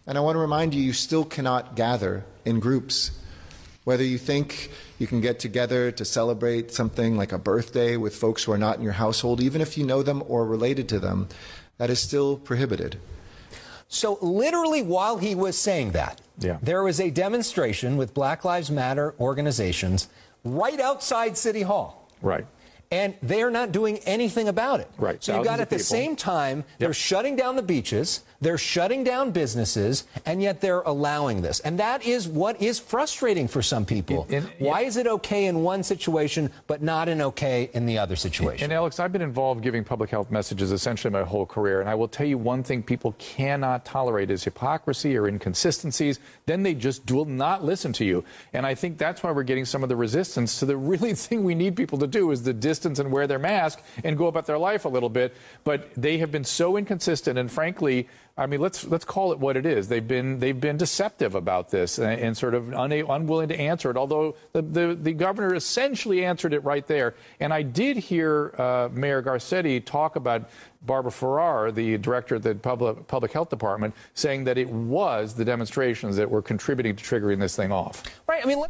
And 0.06 0.18
I 0.18 0.20
want 0.20 0.36
to 0.36 0.40
remind 0.40 0.74
you, 0.74 0.82
you 0.82 0.92
still 0.92 1.24
cannot 1.24 1.76
gather 1.76 2.24
in 2.44 2.60
groups. 2.60 3.12
Whether 3.84 4.04
you 4.04 4.18
think 4.18 4.70
you 5.02 5.06
can 5.06 5.20
get 5.20 5.38
together 5.38 5.90
to 5.92 6.04
celebrate 6.04 6.72
something 6.72 7.16
like 7.16 7.32
a 7.32 7.38
birthday 7.38 7.98
with 7.98 8.16
folks 8.16 8.44
who 8.44 8.52
are 8.52 8.58
not 8.58 8.78
in 8.78 8.82
your 8.82 8.92
household, 8.92 9.42
even 9.42 9.60
if 9.60 9.76
you 9.76 9.84
know 9.84 10.02
them 10.02 10.22
or 10.28 10.46
related 10.46 10.88
to 10.88 10.98
them, 10.98 11.28
that 11.76 11.90
is 11.90 12.00
still 12.00 12.38
prohibited. 12.38 12.98
So, 13.88 14.16
literally, 14.22 14.80
while 14.80 15.18
he 15.18 15.34
was 15.34 15.58
saying 15.58 15.90
that, 15.92 16.22
yeah. 16.38 16.56
there 16.62 16.82
was 16.82 16.98
a 16.98 17.10
demonstration 17.10 17.98
with 17.98 18.14
Black 18.14 18.44
Lives 18.44 18.70
Matter 18.70 19.14
organizations 19.20 20.08
right 20.44 20.80
outside 20.80 21.36
City 21.36 21.62
Hall. 21.62 22.08
Right 22.22 22.46
and 22.92 23.14
they're 23.22 23.50
not 23.50 23.72
doing 23.72 23.96
anything 24.00 24.48
about 24.48 24.78
it. 24.80 24.90
Right. 24.98 25.24
So 25.24 25.34
you've 25.34 25.46
got 25.46 25.60
at 25.60 25.70
the 25.70 25.78
same 25.78 26.14
time, 26.14 26.58
yep. 26.58 26.66
they're 26.78 26.92
shutting 26.92 27.36
down 27.36 27.56
the 27.56 27.62
beaches, 27.62 28.22
they're 28.42 28.58
shutting 28.58 29.04
down 29.04 29.30
businesses, 29.30 30.04
and 30.26 30.42
yet 30.42 30.60
they're 30.60 30.80
allowing 30.80 31.42
this. 31.42 31.60
And 31.60 31.78
that 31.78 32.04
is 32.04 32.26
what 32.26 32.60
is 32.60 32.80
frustrating 32.80 33.46
for 33.46 33.62
some 33.62 33.86
people. 33.86 34.26
Why 34.58 34.82
is 34.82 34.96
it 34.96 35.06
okay 35.06 35.46
in 35.46 35.62
one 35.62 35.84
situation, 35.84 36.50
but 36.66 36.82
not 36.82 37.08
in 37.08 37.22
okay 37.22 37.70
in 37.72 37.86
the 37.86 37.98
other 37.98 38.16
situation? 38.16 38.64
And, 38.64 38.72
Alex, 38.72 38.98
I've 38.98 39.12
been 39.12 39.22
involved 39.22 39.62
giving 39.62 39.84
public 39.84 40.10
health 40.10 40.32
messages 40.32 40.72
essentially 40.72 41.12
my 41.12 41.22
whole 41.22 41.46
career. 41.46 41.80
And 41.80 41.88
I 41.88 41.94
will 41.94 42.08
tell 42.08 42.26
you 42.26 42.36
one 42.36 42.64
thing 42.64 42.82
people 42.82 43.14
cannot 43.18 43.84
tolerate 43.84 44.28
is 44.28 44.42
hypocrisy 44.42 45.16
or 45.16 45.28
inconsistencies. 45.28 46.18
Then 46.46 46.64
they 46.64 46.74
just 46.74 47.08
will 47.12 47.24
not 47.24 47.64
listen 47.64 47.92
to 47.94 48.04
you. 48.04 48.24
And 48.52 48.66
I 48.66 48.74
think 48.74 48.98
that's 48.98 49.22
why 49.22 49.30
we're 49.30 49.44
getting 49.44 49.64
some 49.64 49.84
of 49.84 49.88
the 49.88 49.96
resistance 49.96 50.58
to 50.58 50.66
the 50.66 50.76
really 50.92 51.14
thing 51.14 51.44
we 51.44 51.54
need 51.54 51.76
people 51.76 51.98
to 51.98 52.08
do 52.08 52.32
is 52.32 52.42
the 52.42 52.52
distance 52.52 52.98
and 52.98 53.12
wear 53.12 53.28
their 53.28 53.38
mask 53.38 53.80
and 54.02 54.18
go 54.18 54.26
about 54.26 54.46
their 54.46 54.58
life 54.58 54.84
a 54.84 54.88
little 54.88 55.08
bit. 55.08 55.36
But 55.62 55.90
they 55.96 56.18
have 56.18 56.32
been 56.32 56.44
so 56.44 56.76
inconsistent, 56.76 57.38
and 57.38 57.48
frankly, 57.48 58.08
I 58.36 58.46
mean, 58.46 58.60
let's 58.60 58.84
let's 58.84 59.04
call 59.04 59.32
it 59.32 59.38
what 59.38 59.58
it 59.58 59.66
is. 59.66 59.88
They've 59.88 60.06
been 60.06 60.38
they've 60.38 60.58
been 60.58 60.78
deceptive 60.78 61.34
about 61.34 61.70
this 61.70 61.98
and, 61.98 62.18
and 62.18 62.36
sort 62.36 62.54
of 62.54 62.72
una- 62.72 63.04
unwilling 63.06 63.48
to 63.48 63.60
answer 63.60 63.90
it. 63.90 63.96
Although 63.98 64.36
the, 64.52 64.62
the, 64.62 64.98
the 64.98 65.12
governor 65.12 65.54
essentially 65.54 66.24
answered 66.24 66.54
it 66.54 66.64
right 66.64 66.86
there. 66.86 67.14
And 67.40 67.52
I 67.52 67.60
did 67.62 67.98
hear 67.98 68.54
uh, 68.56 68.88
Mayor 68.90 69.22
Garcetti 69.22 69.84
talk 69.84 70.16
about 70.16 70.48
Barbara 70.84 71.12
Ferrer, 71.12 71.72
the 71.72 71.98
director 71.98 72.34
of 72.34 72.42
the 72.42 72.54
public, 72.54 73.06
public 73.06 73.32
health 73.32 73.50
department, 73.50 73.94
saying 74.14 74.44
that 74.44 74.58
it 74.58 74.68
was 74.68 75.34
the 75.34 75.44
demonstrations 75.44 76.16
that 76.16 76.30
were 76.30 76.42
contributing 76.42 76.96
to 76.96 77.04
triggering 77.04 77.38
this 77.38 77.56
thing 77.56 77.72
off. 77.72 78.02
Right. 78.26 78.44
I 78.44 78.46
mean. 78.46 78.64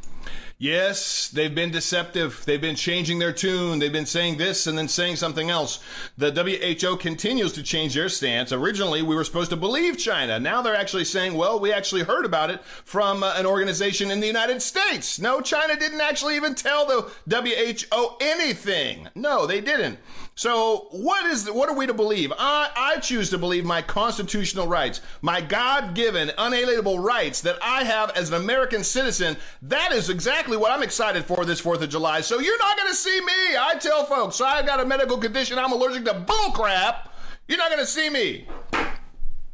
Yes, 0.63 1.29
they've 1.29 1.53
been 1.53 1.73
deceptive. 1.73 2.45
They've 2.47 2.61
been 2.61 2.77
changing 2.77 3.19
their 3.19 3.33
tune. 3.33 3.81
They've 3.81 3.93
been 3.93 4.07
saying 4.07 4.39
this 4.39 4.69
and 4.69 4.79
then 4.79 4.87
saying 4.87 5.17
something 5.17 5.51
else. 5.51 5.83
The 6.19 6.31
WHO 6.31 6.99
continues 6.99 7.53
to 7.55 7.65
change 7.65 7.95
their 7.95 8.09
stance. 8.09 8.53
Originally, 8.53 9.03
we 9.03 9.17
were 9.17 9.25
supposed 9.25 9.51
to 9.51 9.57
believe 9.57 9.99
China. 9.99 10.39
Now 10.39 10.63
they're 10.63 10.77
actually 10.77 11.07
saying, 11.07 11.35
well, 11.35 11.59
we 11.59 11.73
actually 11.73 12.05
heard 12.05 12.25
about 12.25 12.51
it 12.51 12.63
from 12.85 13.25
uh, 13.25 13.35
an 13.37 13.45
organization 13.45 14.13
in 14.13 14.21
the 14.21 14.29
United 14.29 14.63
States. 14.63 15.19
No, 15.19 15.41
China 15.41 15.75
didn't 15.75 16.01
actually 16.01 16.37
even 16.37 16.55
tell 16.55 16.87
the 16.87 17.11
WHO 17.29 18.17
anything. 18.21 19.09
No, 19.17 19.49
they 19.49 19.61
didn't. 19.61 19.99
So 20.35 20.89
what 20.91 21.27
is 21.27 21.51
what 21.51 21.69
are 21.69 21.77
we 21.77 21.87
to 21.87 21.95
believe? 21.95 22.33
I, 22.39 22.71
I 22.75 23.01
choose 23.01 23.29
to 23.31 23.39
believe 23.39 23.65
my 23.65 23.83
constitutional 23.83 24.67
rights, 24.67 25.01
my 25.21 25.41
God-given, 25.41 26.33
unalienable 26.39 26.99
rights 26.99 27.43
that 27.43 27.59
I 27.63 27.85
have 27.85 28.11
as 28.11 28.31
an 28.31 28.37
American 28.37 28.83
citizen. 28.83 29.37
That 29.61 29.93
is 29.93 30.09
exactly 30.09 30.57
what 30.57 30.73
I'm 30.73 30.83
excited 30.83 31.27
for 31.27 31.45
this 31.45 31.61
Fourth 31.61 31.83
of 31.83 31.91
July. 31.91 32.23
So 32.23 32.41
you're 32.41 32.59
not 32.59 32.77
going 32.77 32.89
to 32.89 32.97
see 32.97 33.21
me. 33.21 33.57
I 33.59 33.77
tell 33.79 34.05
folks, 34.07 34.41
I've 34.41 34.67
got 34.67 34.81
a 34.81 34.87
medical 34.87 35.19
condition. 35.19 35.59
I'm 35.59 35.73
allergic 35.73 36.05
to 36.07 36.15
bullcrap. 36.15 37.09
You're 37.47 37.59
not 37.59 37.71
going 37.71 37.81
to 37.81 37.87
see 37.87 38.09
me 38.09 38.47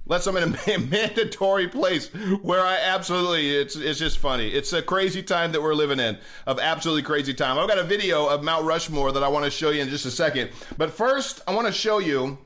unless 0.09 0.27
I'm 0.27 0.37
in 0.37 0.57
a 0.67 0.79
mandatory 0.79 1.69
place 1.69 2.09
where 2.43 2.65
I 2.65 2.79
absolutely 2.79 3.55
it's 3.55 3.77
it's 3.77 3.99
just 3.99 4.19
funny. 4.19 4.49
It's 4.49 4.73
a 4.73 4.83
crazy 4.83 5.23
time 5.23 5.53
that 5.53 5.63
we're 5.63 5.75
living 5.75 6.01
in 6.01 6.19
of 6.47 6.59
absolutely 6.59 7.03
crazy 7.03 7.35
time. 7.35 7.59
I've 7.59 7.69
got 7.69 7.79
a 7.79 7.85
video 7.85 8.27
of 8.27 8.43
Mount 8.43 8.65
Rushmore 8.65 9.13
that 9.13 9.23
I 9.23 9.29
want 9.29 9.45
to 9.45 9.51
show 9.51 9.71
you 9.71 9.83
in 9.83 9.89
just 9.89 10.07
a 10.07 10.11
second. 10.11 10.51
But 10.77 10.91
first, 10.91 11.43
I 11.47 11.55
want 11.55 11.67
to 11.67 11.73
show 11.73 11.99
you 11.99 12.39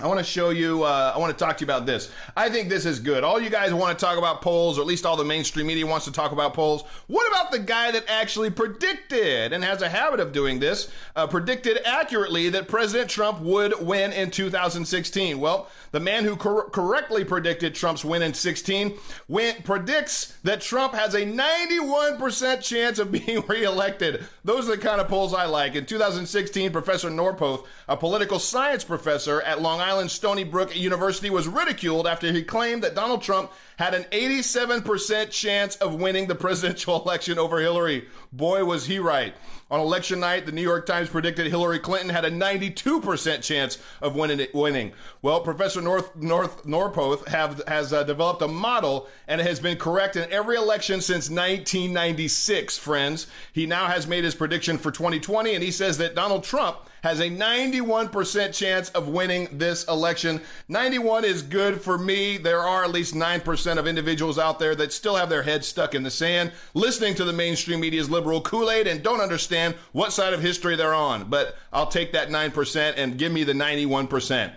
I 0.00 0.08
want 0.08 0.18
to 0.18 0.24
show 0.24 0.50
you, 0.50 0.82
uh, 0.82 1.12
I 1.14 1.18
want 1.18 1.36
to 1.36 1.44
talk 1.44 1.58
to 1.58 1.64
you 1.64 1.66
about 1.66 1.86
this. 1.86 2.10
I 2.36 2.48
think 2.48 2.68
this 2.68 2.86
is 2.86 2.98
good. 2.98 3.22
All 3.22 3.40
you 3.40 3.50
guys 3.50 3.72
want 3.72 3.96
to 3.96 4.04
talk 4.04 4.18
about 4.18 4.42
polls, 4.42 4.76
or 4.76 4.80
at 4.80 4.86
least 4.86 5.06
all 5.06 5.16
the 5.16 5.24
mainstream 5.24 5.66
media 5.66 5.86
wants 5.86 6.06
to 6.06 6.12
talk 6.12 6.32
about 6.32 6.54
polls. 6.54 6.82
What 7.06 7.28
about 7.30 7.52
the 7.52 7.60
guy 7.60 7.92
that 7.92 8.04
actually 8.08 8.50
predicted 8.50 9.52
and 9.52 9.62
has 9.62 9.80
a 9.80 9.88
habit 9.88 10.18
of 10.18 10.32
doing 10.32 10.58
this, 10.58 10.90
uh, 11.14 11.28
predicted 11.28 11.78
accurately 11.84 12.48
that 12.48 12.66
President 12.66 13.10
Trump 13.10 13.40
would 13.40 13.86
win 13.86 14.12
in 14.12 14.32
2016? 14.32 15.38
Well, 15.38 15.68
the 15.92 16.00
man 16.00 16.24
who 16.24 16.36
cor- 16.36 16.68
correctly 16.70 17.24
predicted 17.24 17.74
Trump's 17.74 18.04
win 18.04 18.22
in 18.22 18.34
16 18.34 18.94
went, 19.28 19.64
predicts 19.64 20.36
that 20.42 20.60
Trump 20.60 20.94
has 20.94 21.14
a 21.14 21.20
91% 21.24 22.62
chance 22.62 22.98
of 22.98 23.12
being 23.26 23.42
reelected. 23.46 24.24
Those 24.44 24.68
are 24.68 24.76
the 24.76 24.82
kind 24.82 25.00
of 25.00 25.08
polls 25.08 25.32
I 25.32 25.44
like. 25.46 25.74
In 25.74 25.86
2016, 25.86 26.72
Professor 26.72 27.10
Norpoth, 27.10 27.66
a 27.88 27.96
political 27.96 28.38
science 28.38 28.84
professor 28.84 29.40
at 29.42 29.62
Long 29.62 29.80
Island 29.80 30.10
Stony 30.10 30.44
Brook 30.44 30.74
University, 30.76 31.30
was 31.30 31.46
ridiculed 31.46 32.06
after 32.06 32.32
he 32.32 32.42
claimed 32.42 32.82
that 32.82 32.94
Donald 32.94 33.22
Trump 33.22 33.52
had 33.76 33.94
an 33.94 34.04
87% 34.04 35.30
chance 35.30 35.76
of 35.76 35.94
winning 35.94 36.26
the 36.26 36.34
presidential 36.34 37.00
election 37.02 37.38
over 37.38 37.60
Hillary. 37.60 38.08
Boy, 38.32 38.64
was 38.64 38.86
he 38.86 38.98
right. 38.98 39.34
On 39.70 39.80
election 39.80 40.20
night, 40.20 40.44
the 40.46 40.52
New 40.52 40.62
York 40.62 40.84
Times 40.84 41.08
predicted 41.08 41.46
Hillary 41.46 41.78
Clinton 41.78 42.10
had 42.10 42.26
a 42.26 42.30
92% 42.30 43.42
chance 43.42 43.78
of 44.02 44.14
winning. 44.14 44.92
Well, 45.22 45.40
Professor 45.40 45.81
North, 45.82 46.14
North 46.16 46.64
Norpoth 46.64 47.26
have, 47.28 47.62
has 47.66 47.92
uh, 47.92 48.02
developed 48.04 48.42
a 48.42 48.48
model, 48.48 49.08
and 49.28 49.40
it 49.40 49.46
has 49.46 49.60
been 49.60 49.76
correct 49.76 50.16
in 50.16 50.30
every 50.32 50.56
election 50.56 51.00
since 51.00 51.28
1996, 51.28 52.78
friends. 52.78 53.26
He 53.52 53.66
now 53.66 53.86
has 53.86 54.06
made 54.06 54.24
his 54.24 54.34
prediction 54.34 54.78
for 54.78 54.90
2020, 54.90 55.54
and 55.54 55.62
he 55.62 55.70
says 55.70 55.98
that 55.98 56.14
Donald 56.14 56.44
Trump 56.44 56.78
has 57.02 57.18
a 57.18 57.28
91% 57.28 58.54
chance 58.54 58.88
of 58.90 59.08
winning 59.08 59.48
this 59.50 59.84
election. 59.88 60.40
91 60.68 61.24
is 61.24 61.42
good 61.42 61.80
for 61.80 61.98
me. 61.98 62.38
There 62.38 62.60
are 62.60 62.84
at 62.84 62.92
least 62.92 63.14
9% 63.14 63.78
of 63.78 63.86
individuals 63.86 64.38
out 64.38 64.58
there 64.58 64.74
that 64.76 64.92
still 64.92 65.16
have 65.16 65.28
their 65.28 65.42
heads 65.42 65.66
stuck 65.66 65.94
in 65.94 66.04
the 66.04 66.10
sand, 66.10 66.52
listening 66.74 67.14
to 67.16 67.24
the 67.24 67.32
mainstream 67.32 67.80
media's 67.80 68.08
liberal 68.08 68.40
Kool 68.40 68.70
Aid 68.70 68.86
and 68.86 69.02
don't 69.02 69.20
understand 69.20 69.74
what 69.90 70.12
side 70.12 70.32
of 70.32 70.42
history 70.42 70.76
they're 70.76 70.94
on. 70.94 71.28
But 71.28 71.56
I'll 71.72 71.88
take 71.88 72.12
that 72.12 72.28
9% 72.28 72.94
and 72.96 73.18
give 73.18 73.32
me 73.32 73.42
the 73.42 73.52
91%. 73.52 74.52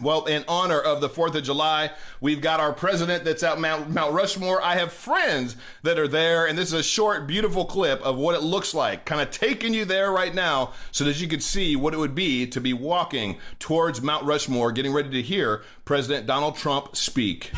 Well, 0.00 0.26
in 0.26 0.44
honor 0.46 0.78
of 0.80 1.00
the 1.00 1.08
4th 1.08 1.34
of 1.34 1.42
July, 1.42 1.90
we've 2.20 2.40
got 2.40 2.60
our 2.60 2.72
president 2.72 3.24
that's 3.24 3.42
at 3.42 3.60
Mount, 3.60 3.90
Mount, 3.90 4.12
Rushmore. 4.12 4.62
I 4.62 4.76
have 4.76 4.92
friends 4.92 5.56
that 5.82 5.98
are 5.98 6.06
there, 6.06 6.46
and 6.46 6.56
this 6.56 6.68
is 6.68 6.80
a 6.80 6.82
short, 6.82 7.26
beautiful 7.26 7.64
clip 7.64 8.00
of 8.02 8.16
what 8.16 8.34
it 8.34 8.42
looks 8.42 8.74
like, 8.74 9.04
kind 9.04 9.20
of 9.20 9.30
taking 9.30 9.74
you 9.74 9.84
there 9.84 10.12
right 10.12 10.34
now 10.34 10.72
so 10.92 11.04
that 11.04 11.20
you 11.20 11.26
could 11.26 11.42
see 11.42 11.74
what 11.74 11.94
it 11.94 11.98
would 11.98 12.14
be 12.14 12.46
to 12.46 12.60
be 12.60 12.72
walking 12.72 13.38
towards 13.58 14.00
Mount 14.00 14.24
Rushmore, 14.24 14.70
getting 14.72 14.92
ready 14.92 15.10
to 15.10 15.22
hear 15.22 15.62
President 15.84 16.26
Donald 16.26 16.56
Trump 16.56 16.94
speak. 16.96 17.50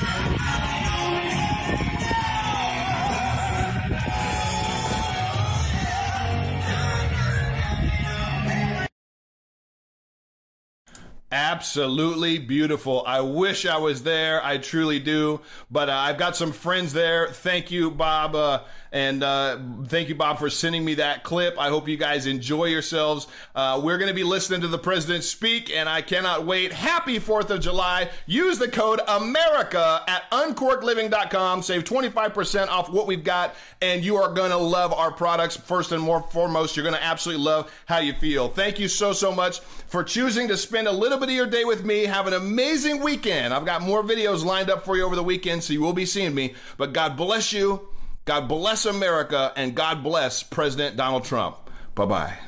Absolutely 11.32 12.38
beautiful. 12.38 13.04
I 13.06 13.20
wish 13.20 13.64
I 13.64 13.78
was 13.78 14.02
there. 14.02 14.44
I 14.44 14.58
truly 14.58 14.98
do. 14.98 15.40
But 15.70 15.88
uh, 15.88 15.92
I've 15.94 16.18
got 16.18 16.34
some 16.36 16.50
friends 16.50 16.92
there. 16.92 17.28
Thank 17.28 17.70
you, 17.70 17.90
Bob. 17.92 18.34
Uh, 18.34 18.62
and 18.92 19.22
uh, 19.22 19.58
thank 19.86 20.08
you, 20.08 20.14
Bob, 20.14 20.38
for 20.38 20.50
sending 20.50 20.84
me 20.84 20.94
that 20.94 21.22
clip. 21.22 21.58
I 21.58 21.68
hope 21.68 21.88
you 21.88 21.96
guys 21.96 22.26
enjoy 22.26 22.66
yourselves. 22.66 23.28
Uh, 23.54 23.80
we're 23.82 23.98
going 23.98 24.08
to 24.08 24.14
be 24.14 24.24
listening 24.24 24.62
to 24.62 24.68
the 24.68 24.78
president 24.78 25.22
speak, 25.22 25.70
and 25.70 25.88
I 25.88 26.02
cannot 26.02 26.44
wait. 26.44 26.72
Happy 26.72 27.20
4th 27.20 27.50
of 27.50 27.60
July. 27.60 28.10
Use 28.26 28.58
the 28.58 28.68
code 28.68 29.00
AMERICA 29.06 30.02
at 30.08 30.28
uncorkedliving.com. 30.30 31.62
Save 31.62 31.84
25% 31.84 32.68
off 32.68 32.90
what 32.90 33.06
we've 33.06 33.22
got, 33.22 33.54
and 33.80 34.04
you 34.04 34.16
are 34.16 34.32
going 34.32 34.50
to 34.50 34.56
love 34.56 34.92
our 34.92 35.12
products. 35.12 35.56
First 35.56 35.92
and 35.92 36.02
more 36.02 36.22
foremost, 36.22 36.76
you're 36.76 36.84
going 36.84 36.96
to 36.96 37.04
absolutely 37.04 37.44
love 37.44 37.72
how 37.86 37.98
you 37.98 38.12
feel. 38.14 38.48
Thank 38.48 38.80
you 38.80 38.88
so, 38.88 39.12
so 39.12 39.32
much 39.32 39.60
for 39.60 40.02
choosing 40.02 40.48
to 40.48 40.56
spend 40.56 40.88
a 40.88 40.92
little 40.92 41.18
bit 41.18 41.28
of 41.28 41.34
your 41.34 41.46
day 41.46 41.64
with 41.64 41.84
me. 41.84 42.04
Have 42.06 42.26
an 42.26 42.34
amazing 42.34 43.02
weekend. 43.02 43.54
I've 43.54 43.64
got 43.64 43.82
more 43.82 44.02
videos 44.02 44.44
lined 44.44 44.68
up 44.68 44.84
for 44.84 44.96
you 44.96 45.04
over 45.04 45.14
the 45.14 45.22
weekend, 45.22 45.62
so 45.62 45.72
you 45.72 45.80
will 45.80 45.92
be 45.92 46.06
seeing 46.06 46.34
me. 46.34 46.54
But 46.76 46.92
God 46.92 47.16
bless 47.16 47.52
you. 47.52 47.89
God 48.30 48.46
bless 48.46 48.86
America 48.86 49.52
and 49.56 49.74
God 49.74 50.04
bless 50.04 50.44
President 50.44 50.96
Donald 50.96 51.24
Trump. 51.24 51.56
Bye 51.96 52.06
bye. 52.06 52.38